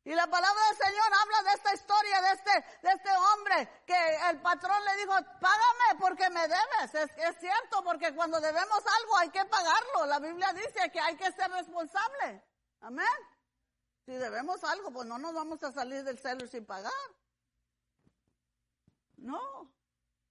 Y 0.07 0.15
la 0.15 0.25
palabra 0.25 0.61
del 0.69 0.77
Señor 0.77 1.05
habla 1.21 1.49
de 1.49 1.55
esta 1.57 1.73
historia, 1.73 2.21
de 2.21 2.31
este, 2.31 2.51
de 2.81 2.93
este 2.93 3.09
hombre 3.11 3.83
que 3.85 4.29
el 4.29 4.39
patrón 4.39 4.77
le 4.85 4.95
dijo, 4.95 5.11
págame 5.41 5.99
porque 5.99 6.29
me 6.29 6.47
debes. 6.47 6.95
Es, 6.95 7.11
es 7.17 7.37
cierto, 7.41 7.83
porque 7.83 8.15
cuando 8.15 8.39
debemos 8.39 8.83
algo 9.01 9.17
hay 9.17 9.29
que 9.31 9.43
pagarlo. 9.43 10.05
La 10.05 10.19
Biblia 10.19 10.53
dice 10.53 10.89
que 10.93 11.01
hay 11.01 11.17
que 11.17 11.29
ser 11.33 11.51
responsable. 11.51 12.41
Amén. 12.79 13.05
Si 14.05 14.13
debemos 14.13 14.63
algo, 14.63 14.93
pues 14.93 15.05
no 15.07 15.17
nos 15.17 15.33
vamos 15.33 15.61
a 15.63 15.73
salir 15.73 16.01
del 16.05 16.17
cielo 16.17 16.47
sin 16.47 16.65
pagar. 16.65 16.93
No, 19.17 19.69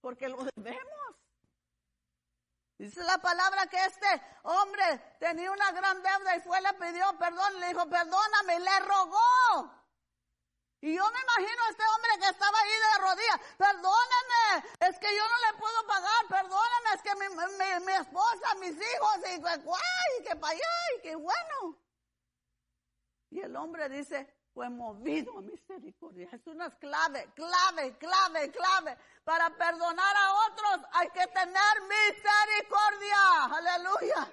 porque 0.01 0.31
lo 0.31 0.43
debemos. 0.55 1.17
Dice 2.79 3.03
la 3.05 3.17
palabra 3.19 3.67
que 3.69 3.83
este 3.85 4.23
hombre 4.43 5.17
tenía 5.19 5.51
una 5.51 5.73
gran 5.73 6.03
deuda 6.03 6.37
y 6.37 6.41
fue, 6.41 6.61
le 6.61 6.75
pidió 6.75 7.19
perdón, 7.19 7.61
le 7.61 7.69
dijo, 7.69 7.89
perdóname, 7.89 8.61
le 8.61 8.81
rogó. 8.81 9.77
Y 10.83 10.95
yo 10.95 11.03
me 11.11 11.21
imagino 11.21 11.62
a 11.65 11.71
este 11.71 11.83
hombre 11.83 12.11
que 12.21 12.29
estaba 12.29 12.59
ahí 12.61 12.71
de 12.71 12.99
rodillas, 13.01 13.41
perdóname, 13.57 14.69
es 14.81 14.99
que 14.99 15.17
yo 15.17 15.23
no 15.27 15.51
le 15.51 15.59
puedo 15.59 15.87
pagar, 15.87 16.27
perdóname, 16.29 16.91
es 16.95 17.03
que 17.03 17.15
mi, 17.15 17.85
mi, 17.85 17.93
esposa, 17.95 18.55
mis 18.61 18.77
hijos, 18.77 19.17
y, 19.33 19.39
guay, 19.62 20.23
que 20.29 20.37
para 20.37 20.53
allá, 20.53 20.97
y 20.97 21.01
que 21.01 21.15
bueno. 21.17 21.81
Y 23.31 23.41
el 23.41 23.57
hombre 23.57 23.89
dice, 23.89 24.36
fue 24.57 24.71
movido 24.71 25.37
a 25.37 25.42
misericordia. 25.42 26.31
Es 26.33 26.47
una 26.47 26.71
clave, 26.79 27.29
clave, 27.35 27.95
clave, 27.99 28.51
clave. 28.51 28.97
Para 29.23 29.51
perdonar 29.51 30.16
a 30.16 30.33
otros 30.49 30.88
hay 30.92 31.11
que 31.11 31.27
tener 31.27 31.75
misericordia. 31.83 33.45
Aleluya. 33.53 34.33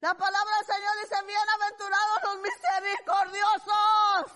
La 0.00 0.14
palabra 0.14 0.56
del 0.56 0.74
Señor 0.74 0.92
dice, 1.04 1.22
bienaventurados 1.24 2.22
los 2.24 2.38
misericordiosos. 2.40 4.32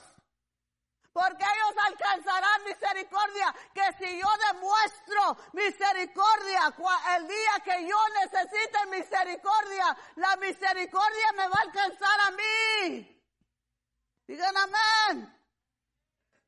Porque 1.13 1.43
ellos 1.43 1.85
alcanzarán 1.85 2.65
misericordia. 2.65 3.55
Que 3.75 3.93
si 3.99 4.21
yo 4.21 4.29
demuestro 4.53 5.37
misericordia, 5.53 6.73
el 7.17 7.27
día 7.27 7.61
que 7.65 7.89
yo 7.89 7.99
necesite 8.23 8.87
misericordia, 8.87 9.97
la 10.15 10.37
misericordia 10.37 11.33
me 11.33 11.49
va 11.49 11.57
a 11.57 11.63
alcanzar 11.63 12.21
a 12.21 12.31
mí. 12.31 13.16
Digan 14.27 14.57
amén. 14.57 15.33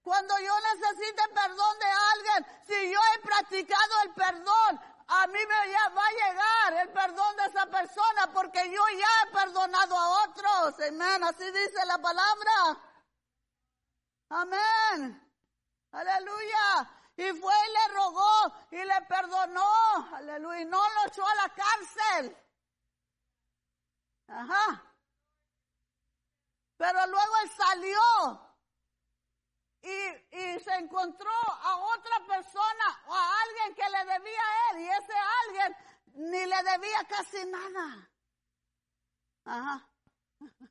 Cuando 0.03 0.39
yo 0.39 0.53
necesite 0.75 1.23
perdón 1.35 1.79
de 1.79 1.87
alguien, 2.15 2.63
si 2.67 2.93
yo 2.93 2.99
he 3.15 3.19
practicado 3.21 4.03
el 4.05 4.15
perdón, 4.15 4.81
a 5.07 5.27
mí 5.27 5.39
me 5.39 5.73
va 5.95 6.07
a 6.07 6.11
llegar 6.11 6.87
el 6.87 6.93
perdón 6.93 7.37
de 7.37 7.45
esa 7.47 7.67
persona 7.67 8.31
porque 8.33 8.71
yo 8.71 8.83
ya 8.99 9.07
he 9.23 9.33
perdonado 9.33 9.99
a 9.99 10.25
otros. 10.25 10.75
Amén. 10.87 11.25
Así 11.25 11.45
dice 11.51 11.85
la 11.87 11.99
palabra. 11.99 12.79
Amén. 14.31 15.33
Aleluya. 15.93 16.91
Y 17.17 17.33
fue 17.33 17.55
y 17.67 17.73
le 17.73 17.95
rogó 17.95 18.55
y 18.71 18.85
le 18.85 19.01
perdonó. 19.09 20.15
Aleluya. 20.15 20.61
Y 20.61 20.65
no 20.67 20.79
lo 20.79 21.07
echó 21.07 21.27
a 21.27 21.35
la 21.35 21.49
cárcel. 21.55 22.37
Ajá. 24.29 24.88
Pero 26.79 27.07
luego 27.09 27.37
él 27.43 27.51
salió 27.51 28.49
y, 29.83 30.61
se 30.61 30.75
encontró 30.77 31.31
a 31.31 31.77
otra 31.77 32.27
persona 32.27 33.03
o 33.07 33.15
a 33.15 33.43
alguien 33.43 33.75
que 33.75 33.91
le 33.91 34.13
debía 34.13 34.41
a 34.41 34.71
él 34.71 34.81
y 34.83 34.89
ese 34.89 35.13
alguien 35.47 35.77
ni 36.15 36.47
le 36.47 36.63
debía 36.71 37.05
casi 37.09 37.45
nada. 37.47 38.11
Ajá. 39.45 39.89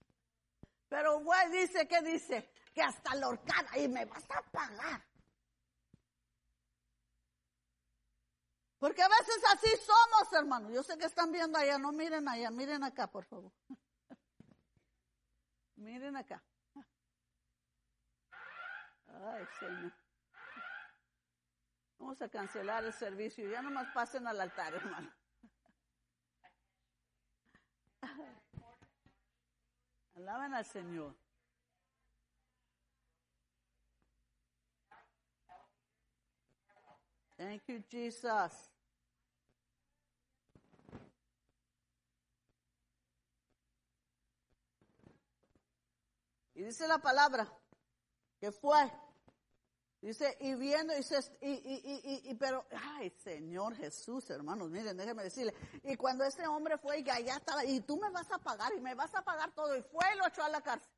Pero 0.90 1.20
güey 1.20 1.50
dice 1.52 1.88
que 1.88 2.02
dice 2.02 2.54
que 2.74 2.82
hasta 2.82 3.14
la 3.16 3.28
horcada 3.28 3.78
y 3.78 3.90
me 3.90 4.06
vas 4.06 4.24
a 4.30 4.42
pagar. 4.44 5.06
Porque 8.80 9.02
a 9.02 9.10
veces 9.10 9.44
así 9.52 9.70
somos, 9.86 10.34
hermanos. 10.34 10.72
Yo 10.72 10.84
sé 10.84 10.98
que 10.98 11.06
están 11.06 11.32
viendo 11.34 11.58
allá, 11.58 11.78
no 11.78 11.92
miren 11.92 12.30
allá, 12.30 12.50
miren 12.50 12.84
acá, 12.84 13.08
por 13.08 13.26
favor. 13.26 13.52
Miren 15.78 16.16
acá. 16.18 16.44
Ay, 19.08 19.46
Señor. 19.60 19.94
Vamos 22.00 22.22
a 22.22 22.30
cancelar 22.30 22.84
el 22.84 22.94
servicio. 22.94 23.50
Ya 23.50 23.62
nomás 23.62 23.88
pasen 23.94 24.28
al 24.28 24.42
altar, 24.42 24.74
hermano. 24.74 25.12
Alaban 30.16 30.54
al 30.54 30.66
Señor. 30.66 31.16
Thank 37.38 37.68
you, 37.68 37.84
Jesus. 37.88 38.77
Y 46.58 46.64
dice 46.64 46.88
la 46.88 46.98
palabra 46.98 47.48
que 48.40 48.52
fue. 48.52 48.92
Dice, 50.02 50.36
y 50.40 50.56
viendo, 50.56 50.92
y, 50.92 51.02
y, 51.42 51.52
y, 51.52 52.32
y, 52.32 52.34
pero, 52.34 52.66
ay, 52.72 53.12
Señor 53.12 53.76
Jesús, 53.76 54.28
hermanos, 54.32 54.72
miren, 54.72 54.98
déjenme 54.98 55.24
decirle. 55.24 55.54
Y 55.84 55.96
cuando 55.96 56.24
ese 56.24 56.48
hombre 56.48 56.80
fue 56.80 57.02
y 57.02 57.10
allá 57.12 57.38
estaba, 57.38 57.64
y 57.64 57.82
tú 57.82 57.98
me 57.98 58.10
vas 58.10 58.32
a 58.32 58.40
pagar, 58.40 58.74
y 58.74 58.82
me 58.82 58.96
vas 58.96 59.14
a 59.14 59.24
pagar 59.24 59.54
todo, 59.54 59.76
y 59.76 59.84
fue 59.84 60.04
y 60.16 60.18
lo 60.18 60.28
echó 60.28 60.42
a 60.42 60.50
la 60.50 60.62
cárcel. 60.62 60.92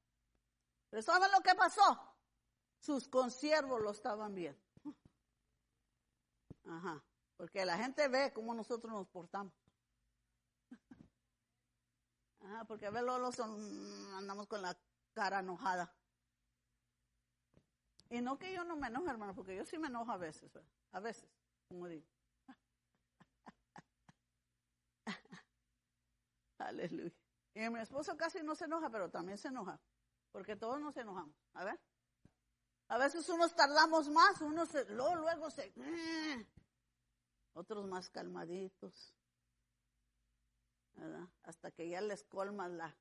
Pero 0.89 1.01
¿saben 1.01 1.29
lo 1.29 1.41
que 1.41 1.53
pasó? 1.55 2.15
Sus 2.79 3.09
consiervos 3.09 3.81
lo 3.81 3.91
estaban 3.91 4.33
viendo. 4.33 4.61
Ajá, 6.67 7.03
porque 7.35 7.65
la 7.65 7.77
gente 7.77 8.07
ve 8.07 8.31
cómo 8.31 8.53
nosotros 8.53 8.93
nos 8.93 9.09
portamos. 9.09 9.53
Ajá, 12.39 12.63
porque 12.63 12.85
a 12.85 12.91
verlo 12.91 13.29
son, 13.33 14.13
andamos 14.13 14.47
con 14.47 14.61
la 14.61 14.77
cara 15.19 15.39
enojada. 15.39 15.93
Y 18.09 18.21
no 18.21 18.39
que 18.39 18.53
yo 18.53 18.63
no 18.63 18.77
me 18.77 18.87
enoje, 18.87 19.09
hermano, 19.09 19.35
porque 19.35 19.53
yo 19.53 19.65
sí 19.65 19.77
me 19.77 19.87
enojo 19.87 20.09
a 20.11 20.17
veces, 20.17 20.49
a 20.93 20.99
veces, 21.01 21.29
como 21.67 21.87
digo. 21.87 22.07
Aleluya. 26.57 27.13
Y 27.53 27.69
mi 27.69 27.81
esposo 27.81 28.15
casi 28.15 28.41
no 28.41 28.55
se 28.55 28.63
enoja, 28.65 28.89
pero 28.89 29.11
también 29.11 29.37
se 29.37 29.49
enoja, 29.49 29.77
porque 30.31 30.55
todos 30.55 30.79
nos 30.79 30.95
enojamos. 30.95 31.35
A 31.53 31.65
ver. 31.65 31.77
A 32.87 32.97
veces 32.97 33.27
unos 33.27 33.53
tardamos 33.53 34.07
más, 34.09 34.39
unos 34.41 34.73
luego, 34.89 35.15
luego 35.17 35.51
se... 35.51 35.73
Otros 37.53 37.85
más 37.85 38.09
calmaditos. 38.09 39.13
Hasta 41.43 41.71
que 41.71 41.89
ya 41.89 41.99
les 42.01 42.23
colmas 42.23 42.71
la, 42.71 42.97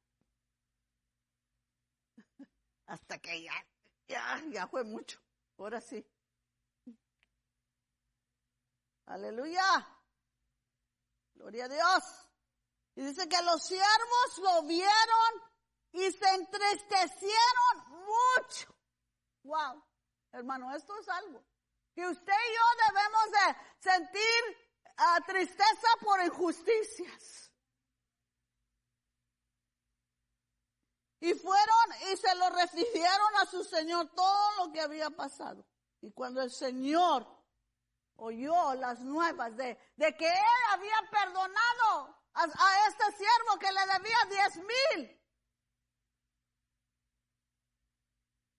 hasta 2.86 3.18
que 3.18 3.42
ya, 3.42 3.66
ya, 4.06 4.42
ya 4.50 4.66
fue 4.68 4.84
mucho. 4.84 5.20
Ahora 5.58 5.80
sí. 5.80 6.04
Aleluya. 9.06 9.62
Gloria 11.34 11.64
a 11.64 11.68
Dios. 11.68 12.04
Y 12.94 13.02
dice 13.02 13.28
que 13.28 13.42
los 13.42 13.62
siervos 13.64 14.38
lo 14.38 14.62
vieron 14.62 15.42
y 15.92 16.10
se 16.10 16.28
entristecieron 16.34 18.04
mucho. 18.06 18.74
Wow. 19.44 19.84
Hermano, 20.32 20.74
esto 20.74 20.98
es 21.00 21.08
algo 21.08 21.44
que 21.94 22.06
usted 22.06 22.32
y 22.32 22.54
yo 22.54 22.92
debemos 22.94 23.30
de 23.32 23.90
sentir 23.90 24.56
ah, 24.98 25.20
tristeza 25.26 25.88
por 26.00 26.20
injusticias. 26.22 27.47
Y 31.20 31.34
fueron 31.34 32.12
y 32.12 32.16
se 32.16 32.34
lo 32.36 32.50
refirieron 32.50 33.36
a 33.40 33.46
su 33.46 33.64
Señor 33.64 34.08
todo 34.14 34.66
lo 34.66 34.72
que 34.72 34.80
había 34.80 35.10
pasado. 35.10 35.64
Y 36.00 36.12
cuando 36.12 36.42
el 36.42 36.50
Señor 36.50 37.26
oyó 38.16 38.74
las 38.74 39.00
nuevas 39.00 39.56
de, 39.56 39.78
de 39.96 40.16
que 40.16 40.28
él 40.28 40.62
había 40.72 41.10
perdonado 41.10 42.16
a, 42.34 42.42
a 42.42 42.88
este 42.88 43.12
siervo 43.16 43.58
que 43.58 43.72
le 43.72 43.80
debía 43.92 44.16
diez 44.30 44.56
mil, 44.56 45.18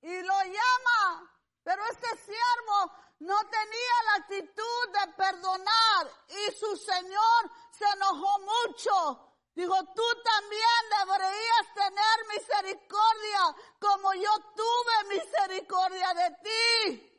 y 0.02 0.22
lo 0.22 0.44
llama. 0.44 1.32
Pero 1.64 1.84
este 1.92 2.18
siervo 2.18 2.92
no 3.20 3.38
tenía 3.50 4.04
la 4.06 4.14
actitud 4.24 4.90
de 4.94 5.14
perdonar 5.14 6.12
y 6.30 6.52
su 6.54 6.76
Señor 6.78 7.52
se 7.72 7.86
enojó 7.86 8.40
mucho. 8.40 9.29
Dijo, 9.56 9.76
tú 9.94 10.04
también 10.24 10.82
deberías 11.00 11.74
tener 11.74 12.40
misericordia 12.40 13.56
como 13.80 14.14
yo 14.14 14.30
tuve 14.56 15.16
misericordia 15.18 16.14
de 16.14 16.38
ti. 16.44 17.10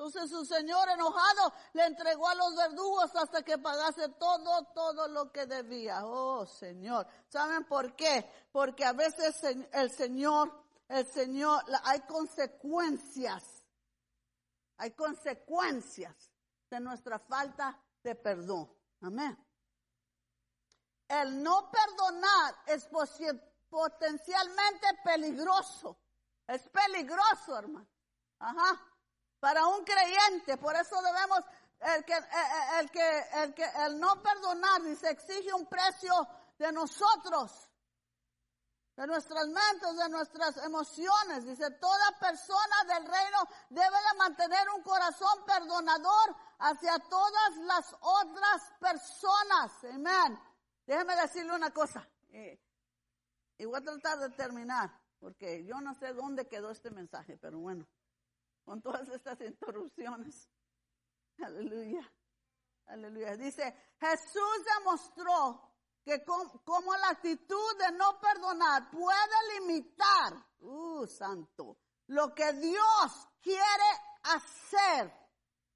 Entonces 0.00 0.30
su 0.30 0.46
señor 0.46 0.88
enojado 0.88 1.52
le 1.74 1.84
entregó 1.84 2.26
a 2.26 2.34
los 2.34 2.56
verdugos 2.56 3.14
hasta 3.14 3.42
que 3.42 3.58
pagase 3.58 4.08
todo, 4.18 4.64
todo 4.74 5.08
lo 5.08 5.30
que 5.30 5.44
debía. 5.44 6.06
Oh 6.06 6.46
Señor. 6.46 7.06
¿Saben 7.28 7.64
por 7.64 7.94
qué? 7.94 8.26
Porque 8.50 8.82
a 8.82 8.94
veces 8.94 9.36
el 9.44 9.90
Señor, 9.90 10.50
el 10.88 11.06
Señor, 11.12 11.62
hay 11.84 12.00
consecuencias. 12.00 13.62
Hay 14.78 14.92
consecuencias 14.92 16.30
de 16.70 16.80
nuestra 16.80 17.18
falta 17.18 17.78
de 18.02 18.14
perdón. 18.14 18.74
Amén. 19.02 19.36
El 21.10 21.42
no 21.42 21.70
perdonar 21.70 22.56
es 22.66 22.88
potencialmente 23.68 24.86
peligroso. 25.04 25.98
Es 26.46 26.68
peligroso, 26.68 27.58
hermano. 27.58 27.88
Ajá 28.38 28.90
para 29.40 29.66
un 29.66 29.82
creyente. 29.84 30.56
Por 30.58 30.76
eso 30.76 31.00
debemos, 31.02 31.40
el 31.80 32.04
que, 32.04 32.12
eh, 32.12 32.22
eh, 32.22 32.80
el, 32.80 32.90
que, 32.90 33.18
el 33.42 33.54
que, 33.54 33.64
el 33.64 33.98
no 33.98 34.22
perdonar, 34.22 34.82
se 34.96 35.10
exige 35.10 35.52
un 35.52 35.66
precio 35.66 36.12
de 36.58 36.70
nosotros, 36.72 37.68
de 38.96 39.06
nuestras 39.06 39.46
mentes, 39.46 39.96
de 39.96 40.08
nuestras 40.10 40.56
emociones. 40.58 41.46
Dice, 41.46 41.70
toda 41.72 42.18
persona 42.20 42.84
del 42.86 43.06
reino 43.06 43.38
debe 43.70 43.96
de 44.10 44.18
mantener 44.18 44.68
un 44.76 44.82
corazón 44.82 45.44
perdonador 45.46 46.36
hacia 46.58 46.98
todas 46.98 47.56
las 47.56 47.96
otras 48.00 48.72
personas. 48.78 49.72
Amén. 49.84 50.49
Déjeme 50.90 51.14
decirle 51.14 51.54
una 51.54 51.70
cosa. 51.70 52.04
y 52.32 53.64
voy 53.64 53.78
a 53.78 53.80
tratar 53.80 54.18
de 54.18 54.30
terminar, 54.30 54.90
porque 55.20 55.64
yo 55.64 55.80
no 55.80 55.94
sé 55.94 56.12
dónde 56.12 56.48
quedó 56.48 56.72
este 56.72 56.90
mensaje, 56.90 57.36
pero 57.36 57.60
bueno 57.60 57.86
con 58.64 58.82
todas 58.82 59.08
estas 59.08 59.40
interrupciones. 59.40 60.50
Aleluya. 61.38 62.12
Aleluya. 62.86 63.36
Dice, 63.36 63.94
Jesús 64.00 64.64
demostró 64.78 65.76
que 66.02 66.24
como 66.24 66.96
la 66.96 67.10
actitud 67.10 67.78
de 67.78 67.92
no 67.92 68.20
perdonar 68.20 68.90
puede 68.90 69.60
limitar, 69.60 70.44
uh, 70.58 71.06
santo, 71.06 71.78
lo 72.08 72.34
que 72.34 72.52
Dios 72.54 73.28
quiere 73.40 73.90
hacer. 74.24 75.12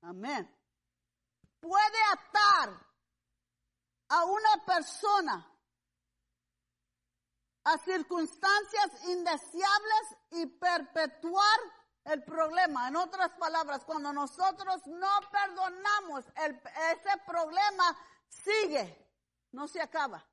Amén. 0.00 0.52
Puede 1.60 2.02
atar 2.14 2.93
a 4.14 4.24
una 4.24 4.64
persona 4.64 5.50
a 7.64 7.78
circunstancias 7.78 9.08
indeseables 9.08 10.16
y 10.30 10.46
perpetuar 10.46 11.58
el 12.04 12.22
problema. 12.22 12.86
En 12.88 12.96
otras 12.96 13.30
palabras, 13.32 13.82
cuando 13.84 14.12
nosotros 14.12 14.86
no 14.86 15.08
perdonamos, 15.32 16.26
ese 16.36 17.16
problema 17.26 17.96
sigue, 18.28 19.10
no 19.50 19.66
se 19.66 19.80
acaba. 19.80 20.24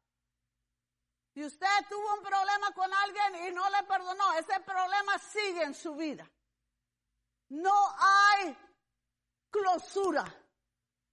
Si 1.34 1.44
usted 1.44 1.68
tuvo 1.90 2.14
un 2.16 2.22
problema 2.22 2.72
con 2.76 2.94
alguien 2.94 3.48
y 3.48 3.52
no 3.52 3.68
le 3.70 3.84
perdonó, 3.84 4.34
ese 4.34 4.60
problema 4.60 5.18
sigue 5.18 5.64
en 5.64 5.74
su 5.74 5.96
vida. 5.96 6.30
No 7.50 7.96
hay 7.98 8.56
closura. 9.50 10.26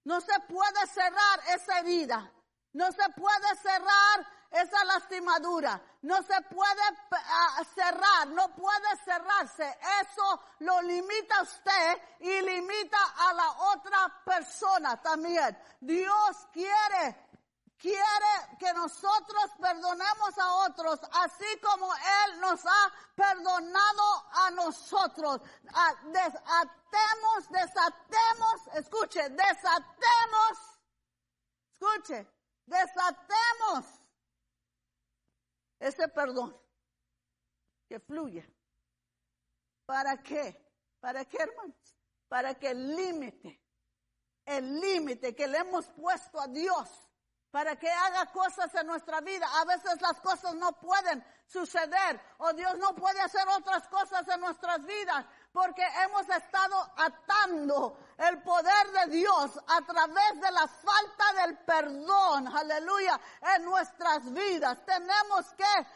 No 0.05 0.21
se 0.21 0.39
puede 0.41 0.87
cerrar 0.89 1.41
esa 1.55 1.79
herida. 1.79 2.33
No 2.73 2.91
se 2.93 3.09
puede 3.17 3.57
cerrar 3.63 4.39
esa 4.51 4.85
lastimadura. 4.85 5.81
No 6.03 6.17
se 6.23 6.41
puede 6.43 6.83
ah, 7.13 7.63
cerrar, 7.75 8.29
no 8.29 8.55
puede 8.55 8.97
cerrarse. 9.05 9.79
Eso 10.01 10.41
lo 10.61 10.81
limita 10.83 11.39
a 11.39 11.43
usted 11.43 12.03
y 12.21 12.41
limita 12.41 12.99
a 13.17 13.33
la 13.33 13.51
otra 13.73 14.23
persona 14.25 15.01
también. 15.03 15.59
Dios 15.81 16.47
quiere, 16.53 17.29
quiere 17.77 18.57
que 18.59 18.73
nosotros 18.75 19.51
perdonemos 19.61 20.39
a 20.39 20.53
otros, 20.67 21.01
así 21.13 21.61
como 21.61 21.93
Él 21.95 22.41
nos 22.41 22.65
ha 22.65 22.93
perdonado 23.15 24.27
a 24.33 24.51
nosotros. 24.53 25.41
Ah, 25.75 25.95
desatemos, 26.05 27.51
desatemos, 27.51 28.67
escuche, 28.75 29.29
desatemos, 29.31 30.59
escuche, 31.73 32.38
desatemos 32.69 34.01
ese 35.79 36.09
perdón 36.09 36.57
que 37.89 37.99
fluya. 38.01 38.47
¿Para 39.87 40.23
qué? 40.23 40.69
¿Para 41.01 41.25
qué, 41.25 41.39
hermanos? 41.39 41.97
Para 42.29 42.55
que 42.55 42.71
el 42.71 42.95
límite, 42.95 43.61
el 44.45 44.81
límite 44.81 45.35
que 45.35 45.47
le 45.47 45.59
hemos 45.59 45.87
puesto 45.91 46.41
a 46.41 46.47
Dios, 46.49 47.09
para 47.51 47.77
que 47.77 47.91
haga 47.91 48.27
cosas 48.27 48.75
en 48.75 48.87
nuestra 48.87 49.21
vida. 49.21 49.47
A 49.61 49.65
veces 49.65 50.01
las 50.03 50.21
cosas 50.21 50.55
no 50.55 50.73
pueden 50.79 51.25
suceder 51.47 52.21
o 52.39 52.53
Dios 52.53 52.77
no 52.79 52.95
puede 52.95 53.21
hacer 53.21 53.49
otras 53.49 53.89
cosas 53.89 54.29
en 54.29 54.41
nuestras 54.41 54.85
vidas 54.85 55.25
porque 55.53 55.83
hemos 56.05 56.29
estado 56.29 56.93
atando 56.97 57.99
el 58.19 58.43
poder 58.43 58.93
de 58.93 59.17
Dios 59.17 59.59
a 59.67 59.81
través 59.83 60.41
de 60.41 60.51
la 60.51 60.69
falta 60.69 61.33
del 61.43 61.59
perdón, 61.59 62.49
aleluya, 62.49 63.21
en 63.57 63.65
nuestras 63.65 64.33
vidas. 64.33 64.79
Tenemos 64.85 65.47
que 65.55 65.87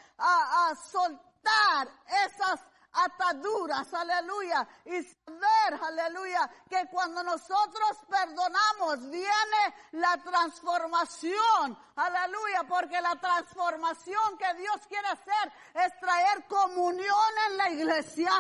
soltar 0.91 1.89
esas 2.27 2.61
ataduras, 2.95 3.93
aleluya, 3.95 4.67
y 4.85 5.03
saber, 5.03 5.81
aleluya, 5.83 6.51
que 6.69 6.87
cuando 6.91 7.23
nosotros 7.23 7.99
perdonamos 8.09 9.11
viene 9.11 9.75
la 9.93 10.19
transformación, 10.19 11.79
aleluya, 11.97 12.65
porque 12.69 13.01
la 13.01 13.17
transformación 13.17 14.37
que 14.37 14.55
Dios 14.55 14.77
quiere 14.89 15.09
hacer 15.09 15.53
es 15.75 15.99
traer 16.01 16.47
comunión 16.47 17.31
en 17.49 17.57
la 17.57 17.71
iglesia, 17.71 18.31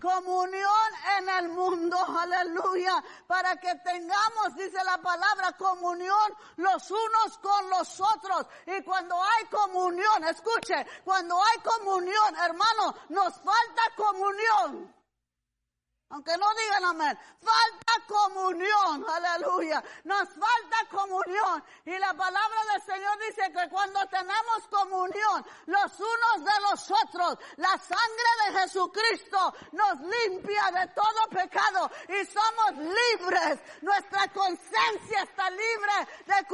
comunión 0.00 0.90
en 1.18 1.28
el 1.28 1.48
mundo, 1.50 1.96
aleluya, 1.96 3.02
para 3.26 3.56
que 3.56 3.74
tengamos, 3.76 4.54
dice 4.56 4.82
la 4.84 4.98
palabra, 4.98 5.52
comunión 5.52 6.34
los 6.56 6.90
unos 6.90 7.38
con 7.38 7.70
los 7.70 8.00
otros. 8.00 8.46
Y 8.66 8.82
cuando 8.82 9.14
hay 9.22 9.44
comunión, 9.46 10.24
escuche, 10.24 10.86
cuando 11.04 11.36
hay 11.36 11.58
comunión, 11.60 12.36
hermano, 12.36 12.94
nos 13.10 13.34
falta 13.34 13.82
comunión. 13.96 14.99
Aunque 16.10 16.36
no 16.36 16.46
digan 16.54 16.84
amén. 16.86 17.18
Falta 17.40 17.92
comunión, 18.08 19.06
aleluya. 19.08 19.82
Nos 20.02 20.28
falta 20.28 20.88
comunión. 20.90 21.62
Y 21.84 21.96
la 21.98 22.12
palabra 22.14 22.64
del 22.72 22.82
Señor 22.82 23.16
dice 23.28 23.52
que 23.52 23.68
cuando 23.70 24.04
tenemos 24.08 24.66
comunión 24.68 25.46
los 25.66 26.00
unos 26.00 26.44
de 26.44 26.60
los 26.68 26.90
otros, 26.90 27.38
la 27.58 27.78
sangre 27.78 28.30
de 28.44 28.58
Jesucristo 28.58 29.54
nos 29.70 30.00
limpia 30.00 30.64
de 30.80 30.88
todo 30.88 31.28
pecado 31.30 31.88
y 32.08 32.26
somos 32.26 32.72
libres. 32.76 33.60
Nuestra 33.80 34.26
conciencia 34.32 35.22
está 35.22 35.48
libre 35.48 36.08
de 36.26 36.44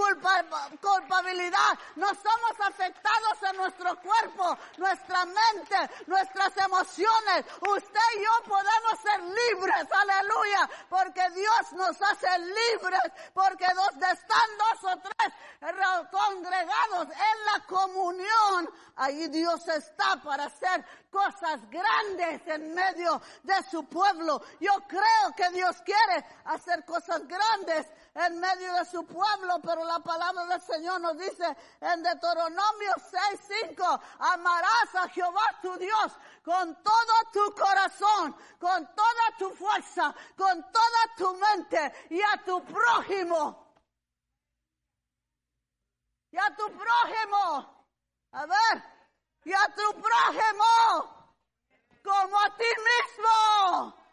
culpabilidad. 0.81 1.79
No 1.95 2.09
somos 2.09 2.61
afectados 2.61 3.43
en 3.51 3.57
nuestro 3.57 3.97
cuerpo, 4.03 4.59
nuestra 4.77 5.25
mente, 5.25 6.05
nuestras 6.07 6.55
emociones. 6.59 7.47
Usted 7.67 8.01
y 8.19 8.23
yo 8.23 8.43
podemos 8.45 9.01
ser 9.03 9.23
libres 9.23 9.46
libres, 9.49 9.87
aleluya, 9.91 10.71
porque 10.89 11.23
Dios 11.31 11.73
nos 11.73 12.01
hace 12.03 12.39
libres, 12.39 13.13
porque 13.33 13.67
donde 13.75 14.07
están 14.07 14.49
dos 14.59 14.93
o 14.93 14.99
tres 14.99 15.33
congregados 16.11 17.09
en 17.09 17.45
la 17.45 17.67
comunión, 17.67 18.71
ahí 18.97 19.29
Dios 19.29 19.67
está 19.69 20.17
para 20.23 20.45
hacer 20.45 20.85
cosas 21.11 21.61
grandes 21.71 22.47
en 22.47 22.75
medio 22.75 23.21
de 23.43 23.63
su 23.71 23.85
pueblo. 23.85 24.43
Yo 24.61 24.73
creo 24.87 25.35
que 25.37 25.51
Dios 25.51 25.77
quiere 25.83 26.25
hacer 26.45 26.85
cosas 26.85 27.27
grandes 27.27 27.87
en 28.15 28.39
medio 28.41 28.73
de 28.75 28.85
su 28.87 29.05
pueblo, 29.07 29.59
pero 29.63 29.85
la 29.85 29.99
palabra 29.99 30.47
del 30.47 30.61
Señor 30.61 31.01
nos 31.01 31.19
dice 31.19 31.57
en 31.81 32.03
Deuteronomio 32.03 32.93
6:5, 33.11 34.01
amarás 34.19 34.95
a 34.95 35.09
Jehová 35.09 35.45
tu 35.61 35.77
Dios 35.77 36.13
con 36.45 36.83
todo 36.83 37.15
tu 37.33 37.55
corazón, 37.55 38.37
con 38.59 38.95
toda 38.95 39.37
tu 39.39 39.51
fuerza, 39.51 40.15
con 40.37 40.63
toda 40.71 41.15
tu 41.17 41.35
mente 41.35 42.07
y 42.11 42.21
a 42.23 42.43
tu 42.45 42.65
prójimo. 42.65 43.66
Y 46.37 46.39
a 46.39 46.55
tu 46.55 46.67
prójimo. 46.67 47.87
A 48.33 48.45
ver, 48.45 48.83
y 49.45 49.55
a 49.55 49.65
tu 49.75 50.03
prójimo 50.03 51.33
como 52.05 52.39
a 52.39 52.57
ti 52.59 52.65
mismo. 52.91 54.06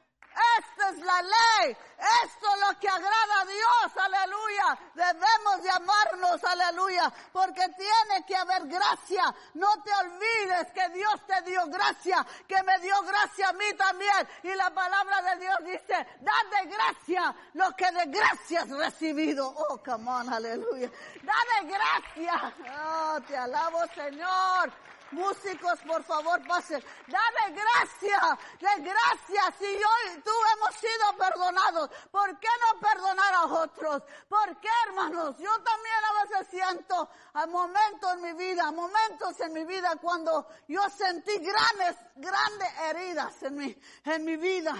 Esta 0.57 0.89
es 0.89 0.97
la 0.99 1.21
ley. 1.21 1.77
Esto 2.25 2.47
es 2.53 2.67
lo 2.67 2.79
que 2.79 2.89
agrada 2.89 3.41
a 3.41 3.45
Dios. 3.45 3.97
Aleluya. 3.97 4.79
Debemos 4.93 5.63
de 5.63 5.69
amarnos. 5.69 6.43
Aleluya. 6.43 7.13
Porque 7.31 7.61
tiene 7.77 8.25
que 8.25 8.35
haber 8.35 8.67
gracia. 8.67 9.33
No 9.53 9.69
te 9.83 9.91
olvides 9.93 10.71
que 10.73 10.89
Dios 10.89 11.13
te 11.27 11.41
dio 11.43 11.65
gracia. 11.67 12.25
Que 12.47 12.61
me 12.63 12.79
dio 12.79 13.01
gracia 13.03 13.49
a 13.49 13.53
mí 13.53 13.73
también. 13.77 14.27
Y 14.43 14.53
la 14.55 14.69
palabra 14.71 15.21
de 15.21 15.39
Dios 15.39 15.57
dice, 15.65 16.07
da 16.19 16.33
de 16.51 16.69
gracia 16.69 17.35
lo 17.53 17.71
que 17.75 17.91
de 17.91 18.05
gracia 18.07 18.61
has 18.61 18.69
recibido. 18.69 19.47
Oh, 19.47 19.81
come 19.83 20.09
on. 20.09 20.33
Aleluya. 20.33 20.89
Da 21.21 21.61
de 21.61 21.67
gracia. 21.67 22.53
Oh, 22.83 23.21
te 23.21 23.37
alabo 23.37 23.79
Señor. 23.95 24.73
Músicos, 25.13 25.79
por 25.87 26.03
favor, 26.03 26.45
pasen. 26.47 26.83
Dame 27.07 27.55
gracia, 27.55 28.37
de 28.59 28.83
gracia. 28.83 29.55
Si 29.59 29.65
yo 29.65 29.89
y 30.11 30.21
tú 30.21 30.31
hemos 30.55 30.75
sido 30.75 31.17
perdonados, 31.17 31.89
¿por 32.11 32.39
qué 32.39 32.47
no 32.61 32.79
perdonar 32.79 33.33
a 33.33 33.45
otros? 33.45 34.03
¿Por 34.27 34.59
qué, 34.59 34.69
hermanos? 34.87 35.37
Yo 35.37 35.51
también 35.61 35.95
a 36.09 36.23
veces 36.23 36.47
siento 36.49 37.09
a 37.33 37.45
momentos 37.45 38.13
en 38.13 38.21
mi 38.21 38.33
vida, 38.33 38.71
momentos 38.71 39.39
en 39.39 39.53
mi 39.53 39.63
vida 39.65 39.95
cuando 40.01 40.47
yo 40.67 40.81
sentí 40.89 41.37
grandes, 41.37 41.95
grandes 42.15 42.79
heridas 42.89 43.43
en 43.43 43.55
mi, 43.55 43.81
en 44.05 44.25
mi 44.25 44.37
vida. 44.37 44.75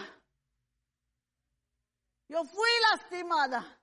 Yo 2.27 2.43
fui 2.43 2.69
lastimada. 2.91 3.79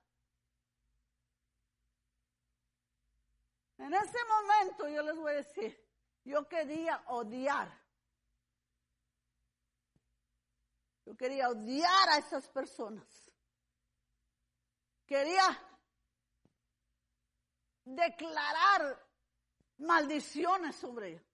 En 3.77 3.93
ese 3.93 4.17
momento 4.25 4.87
yo 4.89 5.01
les 5.01 5.15
voy 5.15 5.31
a 5.31 5.35
decir, 5.37 5.90
yo 6.23 6.47
quería 6.47 7.03
odiar. 7.07 7.79
Yo 11.05 11.15
quería 11.15 11.49
odiar 11.49 12.09
a 12.09 12.17
esas 12.17 12.47
personas. 12.49 13.31
Quería 15.05 15.43
declarar 17.83 19.03
maldiciones 19.77 20.75
sobre 20.75 21.09
ellos. 21.09 21.27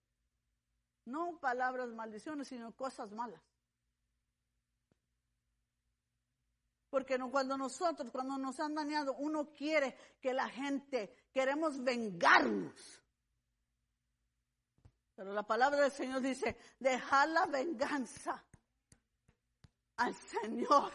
No 1.04 1.38
palabras 1.38 1.88
maldiciones, 1.90 2.48
sino 2.48 2.74
cosas 2.74 3.12
malas. 3.12 3.42
Porque 6.90 7.18
cuando 7.30 7.56
nosotros, 7.56 8.10
cuando 8.10 8.38
nos 8.38 8.58
han 8.60 8.74
dañado, 8.74 9.14
uno 9.18 9.52
quiere 9.52 9.96
que 10.20 10.32
la 10.32 10.48
gente, 10.48 11.28
queremos 11.32 11.82
vengarnos. 11.82 13.02
Pero 15.18 15.32
la 15.32 15.42
palabra 15.42 15.80
del 15.80 15.90
Señor 15.90 16.20
dice, 16.20 16.56
dejar 16.78 17.28
la 17.30 17.44
venganza 17.46 18.40
al 19.96 20.14
Señor. 20.14 20.92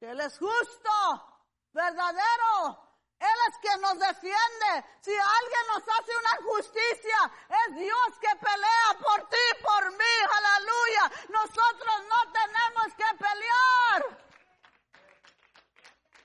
Él 0.00 0.18
es 0.18 0.38
justo, 0.38 1.44
verdadero. 1.74 2.88
Él 3.18 3.38
es 3.50 3.58
quien 3.58 3.82
nos 3.82 3.98
defiende. 3.98 4.86
Si 5.02 5.10
alguien 5.10 5.66
nos 5.74 5.82
hace 5.82 6.10
una 6.16 6.40
injusticia, 6.40 7.30
es 7.50 7.76
Dios 7.76 8.18
que 8.18 8.34
pelea 8.34 8.98
por 8.98 9.28
ti, 9.28 9.36
por 9.62 9.92
mí. 9.92 10.14
Aleluya. 10.38 11.12
Nosotros 11.28 12.02
no 12.08 12.32
tenemos 12.32 12.94
que 12.96 13.04
pelear. 13.18 14.18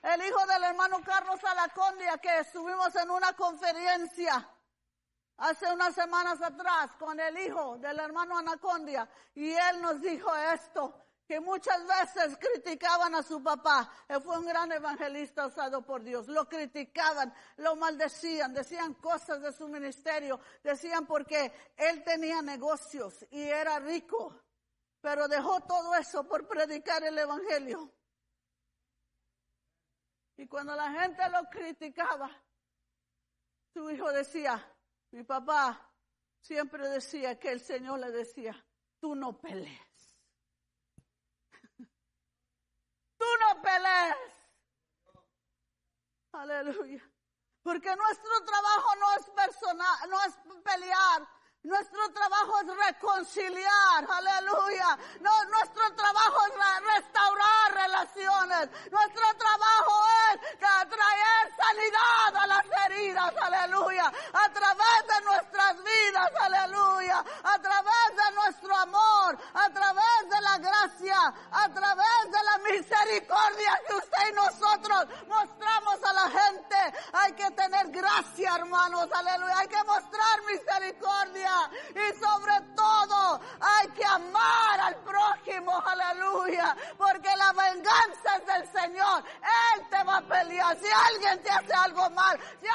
El 0.04 0.26
hijo 0.26 0.46
del 0.46 0.64
hermano 0.64 1.02
Carlos 1.04 1.44
Alacondia, 1.44 2.16
que 2.16 2.38
estuvimos 2.38 2.96
en 2.96 3.10
una 3.10 3.34
conferencia, 3.34 4.48
hace 5.38 5.72
unas 5.72 5.94
semanas 5.94 6.40
atrás 6.42 6.92
con 6.98 7.18
el 7.18 7.38
hijo 7.38 7.78
del 7.78 7.98
hermano 7.98 8.38
Anacondia 8.38 9.08
y 9.34 9.50
él 9.50 9.80
nos 9.80 10.00
dijo 10.00 10.34
esto, 10.36 10.94
que 11.28 11.40
muchas 11.40 11.86
veces 11.86 12.38
criticaban 12.38 13.14
a 13.14 13.22
su 13.22 13.42
papá. 13.42 13.92
Él 14.08 14.22
fue 14.22 14.38
un 14.38 14.46
gran 14.46 14.72
evangelista 14.72 15.46
usado 15.46 15.82
por 15.82 16.02
Dios. 16.02 16.26
Lo 16.26 16.48
criticaban, 16.48 17.34
lo 17.58 17.76
maldecían, 17.76 18.54
decían 18.54 18.94
cosas 18.94 19.42
de 19.42 19.52
su 19.52 19.68
ministerio, 19.68 20.40
decían 20.64 21.06
porque 21.06 21.52
él 21.76 22.02
tenía 22.02 22.40
negocios 22.40 23.26
y 23.30 23.42
era 23.42 23.78
rico, 23.78 24.40
pero 25.02 25.28
dejó 25.28 25.60
todo 25.60 25.94
eso 25.96 26.26
por 26.26 26.48
predicar 26.48 27.04
el 27.04 27.18
evangelio. 27.18 27.92
Y 30.38 30.46
cuando 30.46 30.74
la 30.74 30.90
gente 30.92 31.28
lo 31.28 31.44
criticaba, 31.50 32.30
su 33.74 33.90
hijo 33.90 34.10
decía, 34.12 34.66
mi 35.10 35.24
papá 35.24 35.92
siempre 36.40 36.88
decía 36.88 37.38
que 37.38 37.50
el 37.50 37.60
Señor 37.60 38.00
le 38.00 38.10
decía, 38.10 38.54
tú 39.00 39.14
no 39.14 39.38
pelees. 39.38 40.16
tú 43.18 43.26
no 43.40 43.62
pelees. 43.62 44.16
Aleluya. 46.32 47.02
Porque 47.62 47.94
nuestro 47.96 48.44
trabajo 48.44 48.96
no 48.96 49.12
es 49.18 49.30
personal, 49.30 50.10
no 50.10 50.22
es 50.24 50.34
pelear, 50.62 51.28
nuestro 51.64 52.08
trabajo 52.12 52.60
es 52.60 52.86
reconciliar, 52.86 54.06
aleluya. 54.08 54.98
No, 55.20 55.44
nuestro 55.46 55.94
trabajo 55.94 56.38
es 56.46 56.94
restaurar 56.96 57.74
relaciones. 57.74 58.90
Nuestro 58.90 59.26
trabajo 59.36 60.04
es 60.32 60.58
traer 60.58 61.54
sanidad 61.56 62.42
a 62.42 62.46
las 62.46 62.64
heridas, 62.86 63.34
aleluya. 63.42 64.12
A 64.32 64.48
través 64.50 65.06
de 65.08 65.24
nuestras 65.24 65.76
vidas, 65.82 66.30
aleluya. 66.40 67.24
A 67.42 67.58
través 67.58 68.16
de 68.16 68.32
nuestro 68.34 68.76
amor, 68.76 69.38
a 69.54 69.70
través 69.70 70.30
de 70.30 70.40
la 70.40 70.58
gracia, 70.58 71.34
a 71.50 71.68
través 71.70 72.30
de 72.30 72.42
la 72.44 72.58
misericordia 72.70 73.80
que 73.86 73.94
usted 73.96 74.28
y 74.28 74.32
nosotros 74.32 75.06
mostramos 75.26 76.04
a 76.04 76.12
la 76.12 76.30
gente. 76.30 76.76
Hay 77.12 77.32
que 77.32 77.50
tener 77.50 77.88
gracia, 77.88 78.54
hermanos, 78.56 79.08
aleluya. 79.12 79.58
Hay 79.58 79.68
que 79.68 79.84
mostrar 79.84 80.42
misericordia 80.46 81.57
y 81.90 82.18
sobre 82.18 82.60
todo 82.74 83.40
hay 83.60 83.88
que 83.88 84.04
amar 84.04 84.80
al 84.80 84.96
prójimo, 84.96 85.82
aleluya, 85.84 86.76
porque 86.96 87.28
la 87.36 87.52
venganza 87.52 88.36
es 88.36 88.46
del 88.46 88.82
Señor. 88.82 89.24
Él 89.74 89.88
te 89.90 90.04
va 90.04 90.18
a 90.18 90.22
pelear. 90.22 90.76
Si 90.78 90.86
alguien 90.86 91.42
te 91.42 91.50
hace 91.50 91.72
algo 91.72 92.08
mal, 92.10 92.38
si 92.60 92.66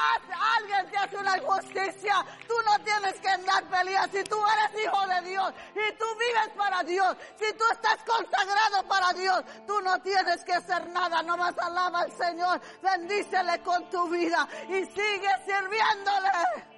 alguien 0.58 0.90
te 0.90 0.98
hace 0.98 1.16
una 1.16 1.36
injusticia, 1.38 2.24
tú 2.46 2.54
no 2.64 2.78
tienes 2.84 3.14
que 3.20 3.28
andar 3.28 3.64
peleando. 3.64 4.18
Si 4.18 4.24
tú 4.24 4.36
eres 4.36 4.84
hijo 4.84 5.06
de 5.06 5.20
Dios 5.28 5.54
y 5.74 5.92
tú 5.98 6.04
vives 6.18 6.48
para 6.56 6.82
Dios, 6.82 7.16
si 7.38 7.52
tú 7.54 7.64
estás 7.72 7.98
consagrado 8.04 8.86
para 8.88 9.12
Dios, 9.12 9.44
tú 9.66 9.80
no 9.80 10.00
tienes 10.02 10.44
que 10.44 10.52
hacer 10.52 10.88
nada, 10.88 11.22
nomás 11.22 11.56
alaba 11.58 12.00
al 12.00 12.12
Señor, 12.12 12.60
bendícele 12.82 13.62
con 13.62 13.88
tu 13.90 14.08
vida 14.08 14.46
y 14.68 14.84
sigue 14.86 15.30
sirviéndole. 15.46 16.73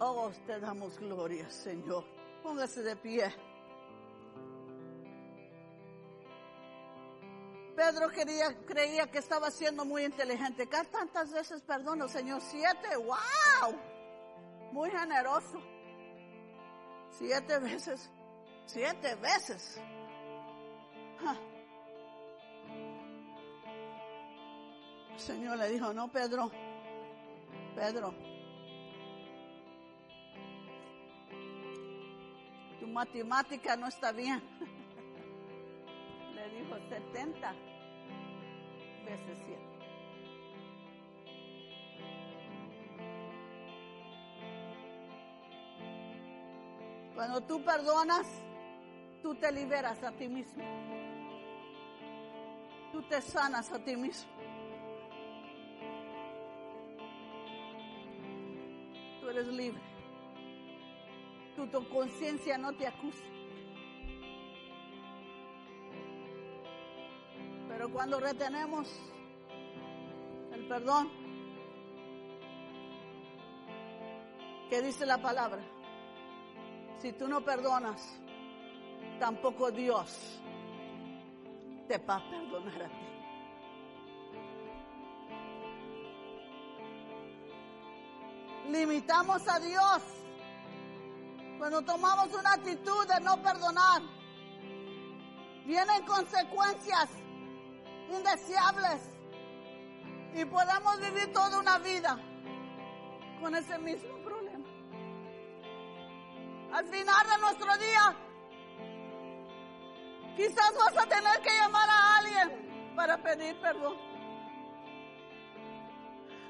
Oh, 0.00 0.30
te 0.46 0.60
damos 0.60 0.98
gloria, 0.98 1.50
Señor. 1.50 2.04
Póngase 2.42 2.82
de 2.82 2.94
pie. 2.96 3.34
Pedro 7.74 8.08
quería, 8.10 8.56
creía 8.66 9.10
que 9.10 9.18
estaba 9.18 9.50
siendo 9.50 9.84
muy 9.84 10.04
inteligente. 10.04 10.68
¿Qué 10.68 10.84
tantas 10.84 11.32
veces 11.32 11.62
perdono, 11.62 12.08
Señor? 12.08 12.40
Siete, 12.40 12.96
wow. 12.96 13.76
Muy 14.72 14.90
generoso. 14.90 15.60
Siete 17.10 17.58
veces. 17.58 18.10
Siete 18.66 19.14
veces. 19.16 19.80
El 25.12 25.20
Señor 25.20 25.58
le 25.58 25.68
dijo, 25.68 25.92
no, 25.92 26.10
Pedro. 26.10 26.50
Pedro, 27.74 28.14
matemática 32.88 33.76
no 33.76 33.86
está 33.86 34.12
bien. 34.12 34.42
Le 36.34 36.50
dijo 36.50 36.76
70 36.88 37.52
veces 39.04 39.38
100. 39.46 39.58
Cuando 47.14 47.40
tú 47.42 47.64
perdonas, 47.64 48.26
tú 49.22 49.34
te 49.34 49.50
liberas 49.50 50.02
a 50.04 50.12
ti 50.12 50.28
mismo. 50.28 50.62
Tú 52.92 53.02
te 53.02 53.20
sanas 53.20 53.72
a 53.72 53.78
ti 53.84 53.96
mismo. 53.96 54.30
Tú 59.20 59.28
eres 59.28 59.46
libre 59.48 59.87
tu, 61.66 61.88
conciencia 61.88 62.56
no 62.58 62.72
te 62.74 62.86
acusa. 62.86 63.24
Pero 67.68 67.90
cuando 67.92 68.20
retenemos 68.20 68.88
el 70.52 70.66
perdón, 70.68 71.10
¿Qué 74.68 74.82
dice 74.82 75.06
la 75.06 75.16
palabra? 75.16 75.62
Si 76.98 77.12
tú 77.12 77.26
no 77.26 77.40
perdonas, 77.42 78.20
tampoco 79.18 79.70
Dios 79.70 80.40
te 81.86 81.96
va 81.98 82.16
a 82.16 82.30
perdonar 82.30 82.82
a 82.82 82.88
ti. 82.88 83.08
Limitamos 88.70 89.48
a 89.48 89.58
Dios 89.58 90.02
cuando 91.58 91.82
tomamos 91.82 92.32
una 92.32 92.52
actitud 92.52 93.06
de 93.06 93.20
no 93.20 93.42
perdonar. 93.42 94.02
Vienen 95.66 96.06
consecuencias 96.06 97.10
indeseables 98.10 99.10
y 100.34 100.44
podemos 100.44 101.00
vivir 101.00 101.32
toda 101.32 101.58
una 101.58 101.78
vida 101.78 102.16
con 103.40 103.54
ese 103.54 103.76
mismo 103.78 104.16
problema. 104.18 104.66
Al 106.72 106.86
final 106.86 107.26
de 107.28 107.38
nuestro 107.38 107.76
día, 107.78 108.16
quizás 110.36 110.72
vas 110.78 111.04
a 111.04 111.08
tener 111.08 111.40
que 111.42 111.56
llamar 111.56 111.88
a 111.90 112.16
alguien 112.18 112.94
para 112.94 113.18
pedir 113.18 113.60
perdón. 113.60 113.96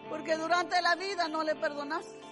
Porque 0.09 0.36
durante 0.36 0.80
la 0.80 0.94
vida 0.94 1.28
no 1.28 1.42
le 1.42 1.54
perdonaste. 1.54 2.28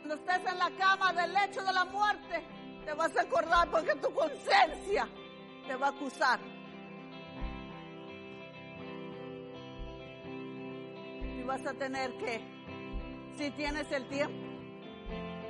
Cuando 0.00 0.14
estés 0.14 0.52
en 0.52 0.58
la 0.58 0.70
cama 0.70 1.12
del 1.12 1.32
lecho 1.32 1.62
de 1.62 1.72
la 1.72 1.84
muerte, 1.84 2.42
te 2.84 2.94
vas 2.94 3.16
a 3.16 3.22
acordar 3.22 3.70
porque 3.70 3.94
tu 3.96 4.12
conciencia 4.12 5.08
te 5.66 5.76
va 5.76 5.88
a 5.88 5.90
acusar. 5.90 6.40
Y 11.38 11.42
vas 11.42 11.64
a 11.66 11.74
tener 11.74 12.16
que, 12.16 12.40
si 13.36 13.50
tienes 13.52 13.92
el 13.92 14.08
tiempo, 14.08 14.48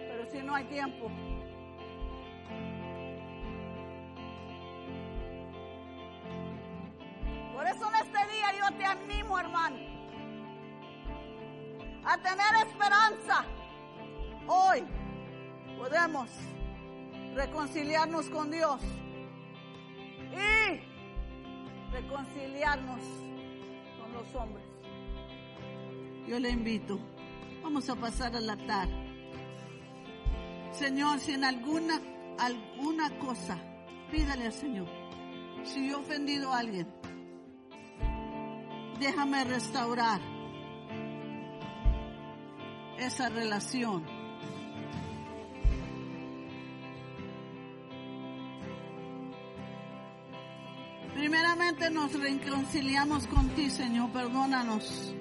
pero 0.09 0.31
si 0.31 0.43
no 0.43 0.55
hay 0.55 0.65
tiempo, 0.65 1.11
Por 7.61 7.69
eso 7.69 7.91
en 7.91 7.95
este 7.95 8.33
día 8.33 8.47
yo 8.59 8.75
te 8.79 8.85
animo, 8.87 9.39
hermano, 9.39 9.77
a 12.07 12.17
tener 12.17 12.67
esperanza. 12.67 13.45
Hoy 14.53 14.83
podemos 15.79 16.29
reconciliarnos 17.37 18.29
con 18.31 18.51
Dios 18.51 18.81
y 20.33 21.93
reconciliarnos 21.93 23.01
con 24.01 24.13
los 24.13 24.35
hombres. 24.35 24.65
Yo 26.27 26.41
le 26.41 26.51
invito, 26.51 26.99
vamos 27.63 27.89
a 27.91 27.95
pasar 27.95 28.35
al 28.35 28.51
altar. 28.51 28.89
Señor, 30.73 31.21
si 31.21 31.35
en 31.35 31.45
alguna, 31.45 32.01
alguna 32.41 33.17
cosa, 33.21 33.57
pídale 34.11 34.47
al 34.47 34.53
Señor. 34.53 34.89
Si 35.63 35.89
yo 35.89 35.99
he 35.99 36.01
ofendido 36.01 36.53
a 36.53 36.59
alguien, 36.59 36.89
déjame 38.99 39.45
restaurar 39.45 40.21
esa 42.99 43.29
relación. 43.29 44.20
Nos 51.61 52.19
reconciliamos 52.19 53.27
con 53.27 53.49
ti, 53.51 53.69
Señor. 53.69 54.11
Perdónanos 54.13 55.15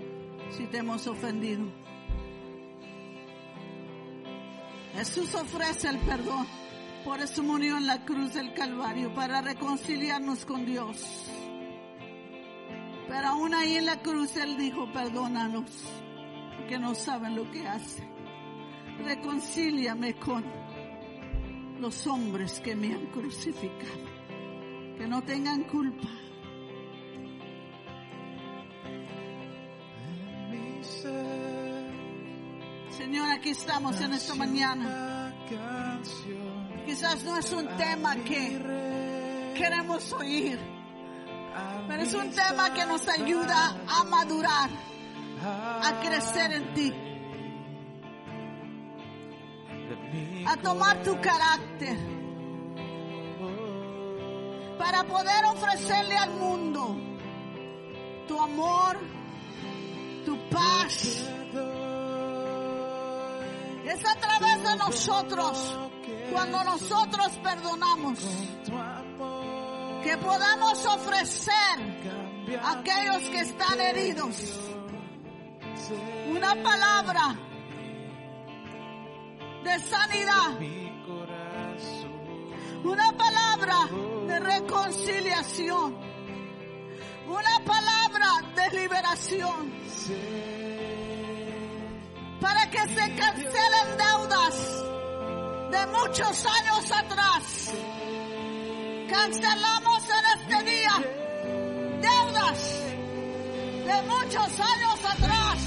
si 0.49 0.67
te 0.67 0.77
hemos 0.77 1.05
ofendido. 1.05 1.65
Jesús 4.93 5.35
ofrece 5.35 5.89
el 5.89 5.99
perdón. 5.99 6.47
Por 7.03 7.19
eso 7.19 7.43
murió 7.43 7.77
en 7.77 7.87
la 7.87 8.05
cruz 8.05 8.33
del 8.33 8.53
Calvario, 8.53 9.13
para 9.13 9.41
reconciliarnos 9.41 10.45
con 10.45 10.65
Dios. 10.65 11.29
Pero 13.09 13.27
aún 13.27 13.53
ahí 13.53 13.75
en 13.75 13.85
la 13.85 14.01
cruz 14.01 14.37
Él 14.37 14.57
dijo, 14.57 14.91
perdónanos, 14.93 15.69
que 16.69 16.79
no 16.79 16.95
saben 16.95 17.35
lo 17.35 17.51
que 17.51 17.67
hacen. 17.67 18.09
Reconcíliame 19.03 20.15
con 20.15 20.45
los 21.79 22.07
hombres 22.07 22.61
que 22.61 22.75
me 22.75 22.93
han 22.93 23.07
crucificado, 23.07 24.05
que 24.97 25.05
no 25.05 25.21
tengan 25.21 25.63
culpa. 25.63 26.07
Señor, 33.09 33.31
aquí 33.31 33.49
estamos 33.49 33.99
en 34.01 34.13
esta 34.13 34.35
mañana. 34.35 35.33
Quizás 36.85 37.23
no 37.23 37.39
es 37.39 37.51
un 37.51 37.67
tema 37.75 38.15
que 38.17 39.51
queremos 39.57 40.13
oír, 40.13 40.59
pero 41.87 42.03
es 42.03 42.13
un 42.13 42.29
tema 42.29 42.71
que 42.71 42.85
nos 42.85 43.07
ayuda 43.07 43.75
a 43.87 44.03
madurar, 44.03 44.69
a 45.41 45.99
crecer 46.03 46.51
en 46.51 46.73
ti, 46.75 46.93
a 50.45 50.55
tomar 50.57 51.01
tu 51.01 51.19
carácter, 51.19 51.97
para 54.77 55.03
poder 55.05 55.45
ofrecerle 55.45 56.15
al 56.15 56.29
mundo 56.35 56.95
tu 58.27 58.39
amor, 58.39 58.99
tu 60.27 60.37
paz. 60.51 61.27
Es 63.99 64.05
a 64.05 64.15
través 64.15 64.63
de 64.63 64.75
nosotros, 64.77 65.77
cuando 66.31 66.63
nosotros 66.63 67.31
perdonamos, 67.43 68.19
que 70.03 70.17
podamos 70.17 70.85
ofrecer 70.85 72.59
a 72.63 72.71
aquellos 72.79 73.29
que 73.29 73.39
están 73.39 73.81
heridos 73.81 74.35
una 76.29 76.55
palabra 76.63 77.37
de 79.65 79.79
sanidad, 79.79 80.59
una 82.83 83.11
palabra 83.17 83.75
de 84.27 84.39
reconciliación, 84.39 85.97
una 87.27 87.65
palabra 87.65 88.27
de 88.55 88.79
liberación, 88.79 89.73
para 92.41 92.69
que 92.69 92.79
se 92.79 93.15
cancelen 93.15 93.97
deudas 93.97 94.55
de 95.71 95.85
muchos 95.87 96.45
años 96.45 96.91
atrás. 96.91 97.73
Cancelamos 99.09 100.03
en 100.09 100.41
este 100.41 100.71
día 100.71 100.93
deudas 102.01 102.59
de 103.85 104.01
muchos 104.03 104.59
años 104.59 104.99
atrás. 105.13 105.59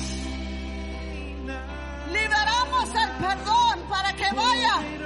Liberamos 2.11 2.89
el 2.95 3.11
perdón 3.25 3.89
para 3.89 4.13
que 4.15 4.35
vaya 4.35 5.02